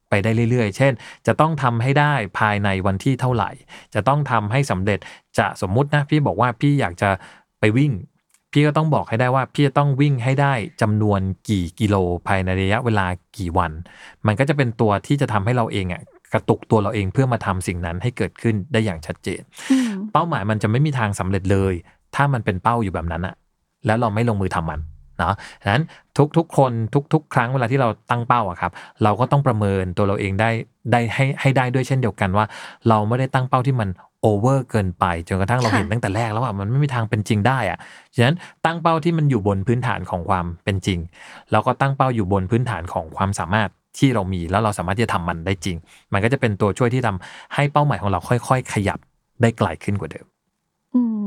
[0.10, 0.94] ไปได้เรื่อยๆ เช่น
[1.28, 3.52] จะต้องทำให้ได้ภายในวันที่เท่าไหร่
[3.96, 5.00] จะต้องทำให้สำเร็จ
[5.38, 7.10] จะสมมุตินะพี่บอกว่าพี่อยากจะ
[7.60, 7.92] ไปวิ่ง
[8.52, 11.96] พี่ก็ต้องบอกให้ได้ว่า พี่จะต้องวิ่งให้ได้จำนวนกี่กิโล
[12.28, 13.06] ภายในระยะเวลา
[13.38, 13.72] กี่วัน
[14.26, 16.02] มันก็จะเป็นตัวที่จะทำให้เราเองอะ
[16.34, 19.42] กระตุกตัวเราเองเพื่อมาทำสิ่งนั้นให้เกิดขึ้นได้อย่างชัดเจน
[20.14, 21.74] เป้าหมายมันจะไม่มีทางสำเร็จเลย
[22.16, 23.36] ถ้ามันเป็นเป้าอยู่แบบนั้นอะ
[23.86, 24.80] แล้วเราไม่ลงมือทำมัน
[25.20, 25.34] เนาะ
[25.64, 25.84] ฉะนั้น
[26.38, 26.72] ทุกๆคน
[27.14, 28.72] ทุก ๆ ครั้งเวลาที่เราตั้งเป้าอะครับ
[29.04, 30.50] เราก็ต้องประเมินตัวเราเองได้
[30.92, 32.46] ได้ให้ให้ได้ด้วยเช่นเดียวกันว่า
[32.90, 33.90] เราไม่ได้ตั้งเป้าที่มัน
[34.22, 37.80] โอเวอร์เกินไปจนกระทั่งเราค่ะเห็นตั้งแต่แรกแล้วว่ามันไม่มีทางเป็นจริงได้อะ
[38.16, 38.36] ฉะนั้น
[38.66, 41.00] ตั้งเป้าที่มันอยู่บนพื้นฐานของความเป็นจริง
[41.52, 45.78] แล้วก็ตั้งเป้าอยู่บนพื้นฐานของความสามารถที่เรามีแล้วเราสามารถที่จะทำมันได้จริง
[46.14, 49.00] มันก็จะเป็นตัวช่วยที่ทำให้เป้าหมายของเราค่อย ๆ ขยับ
[49.42, 50.26] ได้ไกลขึ้นกว่าเดิม
[50.96, 51.26] อืม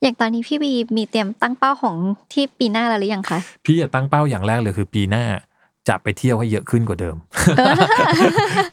[0.00, 1.96] อย่างตอนนี้พี่บีมีเตรียมตั้งเป้าของ
[2.32, 5.24] ที่ปีหน้าแล้วหรือยังคะพี่จะตั้งเป้าอย่างแรกเลยคือปีหน้า
[5.88, 7.16] จะไปเที่ยวให้เยอะขึ้นกว่าเดิม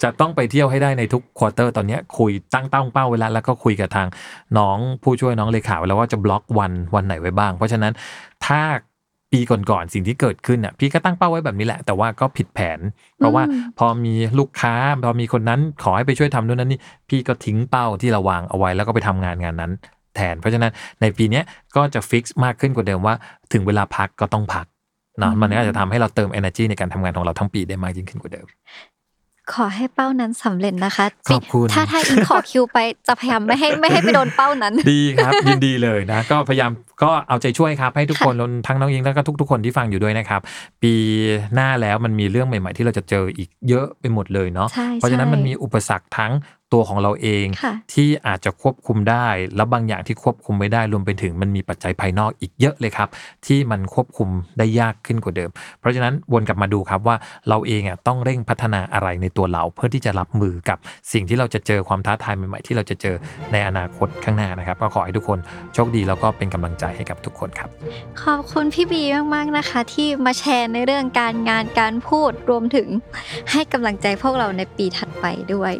[0.03, 4.07] จะต้องไปเที่ยวให้ได้ในทุกควอเตอร์ตอนเนี้ยคุยตั้งตั้งเป้าไว้แล้วแล้วก็คุยกับทาง
[4.57, 7.93] น้องผู้ช่วยน้องเลขาไว้แล้วว่าจะบล็อกวันวันไหนไว้บ้าง เพราะฉะนั้น
[8.45, 8.61] ถ้า
[9.31, 12.79] ปีก่อนๆสิ่งที่เกิดขึ้นน่ะพี่ก็ตั้งเป้าไว้แบบนี้แหละ แต่ว่าก็ผิดแผน
[13.17, 14.73] เพราะว่าอืมพอมีลูกค้า
[15.03, 19.71] พอมีคนนั้นขอให้ไปช่วยทำนู่นนั่นนี่พี่ก็ทิ้งเป้าที่เราวางเอาไว้แล้วก็ไปทำงานงานนั้น
[20.15, 20.71] แทน เพราะฉะนั้น
[21.01, 21.43] ในปีเนี้ย
[21.75, 23.15] ก็จะฟิกซ์มากขึ้นกว่าเดิมว่า
[23.53, 24.65] ถึงเวลาพักก็ต้องพัก
[25.19, 28.47] เนาะมันก็จะทำให้เราเติม energy ในการทำงานของเราทั้งปีได้มากยิ่งขึ้นกว่าเดิม
[29.53, 32.77] ขอให้เป้านั้นสำเร็จนะคะขอบคุณถ้าถ้าอิงขอคิวไป
[33.07, 36.71] จะพยายามไม่ให้ไม่ให้ไปโดนเป้านั้น ดีครับยินดีเลยนะ ก็พยายาม
[37.03, 40.41] ก็เอาใจช่วยครับ ให้ทุกคนรวมทั้งน้องยิงแล้วก็ทุก ๆ คนที่ฟังอยู่ด้วยนะครับ
[40.83, 40.93] ปี
[41.53, 46.31] หน้าแล้วมันมีเรื่องใหม่ ๆ ที่เราจะเจออีกเยอะไปหมดเลยเนาะใช่เพราะฉะนั้นใช่มันมีอุปสรรคทั้ง
[46.73, 53.09] ตัวของเราเองค่ะที่อาจจะควบคุมได้ แล้วบางอย่างที่ควบคุมไม่ได้รวมไปถึงมันมีปัจจัยภายนอกอีกเยอะเลยครับ
[53.45, 55.49] ที่มันควบคุมได้ยากขึ้นกว่าเดิม
[55.79, 57.15] เพราะฉะนั้นวนกลับมาดูครับว่า
[57.49, 60.77] เราเองอะต้องเร่งพัฒนาอะไรในตัวเรา เพื่อที่จะรับมือกับ
[61.13, 63.15] สิ่งที่เราจะเจอความท้าทายใหม่ๆที่เราจะเจอ
[63.51, 65.39] ในอนาคตข้างหน้านะครับ ก็ขอให้ทุกคน
[65.73, 67.69] โชคดีแล้วก็เป็นกำลังใจให้กับทุกคนครับ
[68.23, 69.03] ขอบคุณพี่บี
[69.35, 72.87] มากๆนะคะ ที่มาแชร์ในเรื่องการงานการพูดรวมถึง
[73.51, 75.75] ให้กำลังใจพวกเราในปีถัดไปด้วย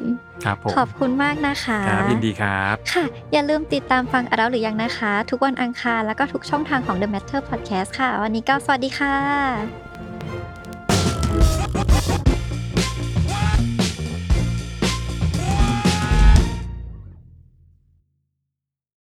[0.46, 9.89] ครับผมขอบคุณมากนะคะครับยินดีครับค่ะ อย่าลืมติดตามฟังอ d ด l หรือยังนะคะ ทุกวันอังคารแล้วก็ทุกช่องทางของ The Matter Podcast ค่ะ วันนี้ก็สวัสดีค่ะ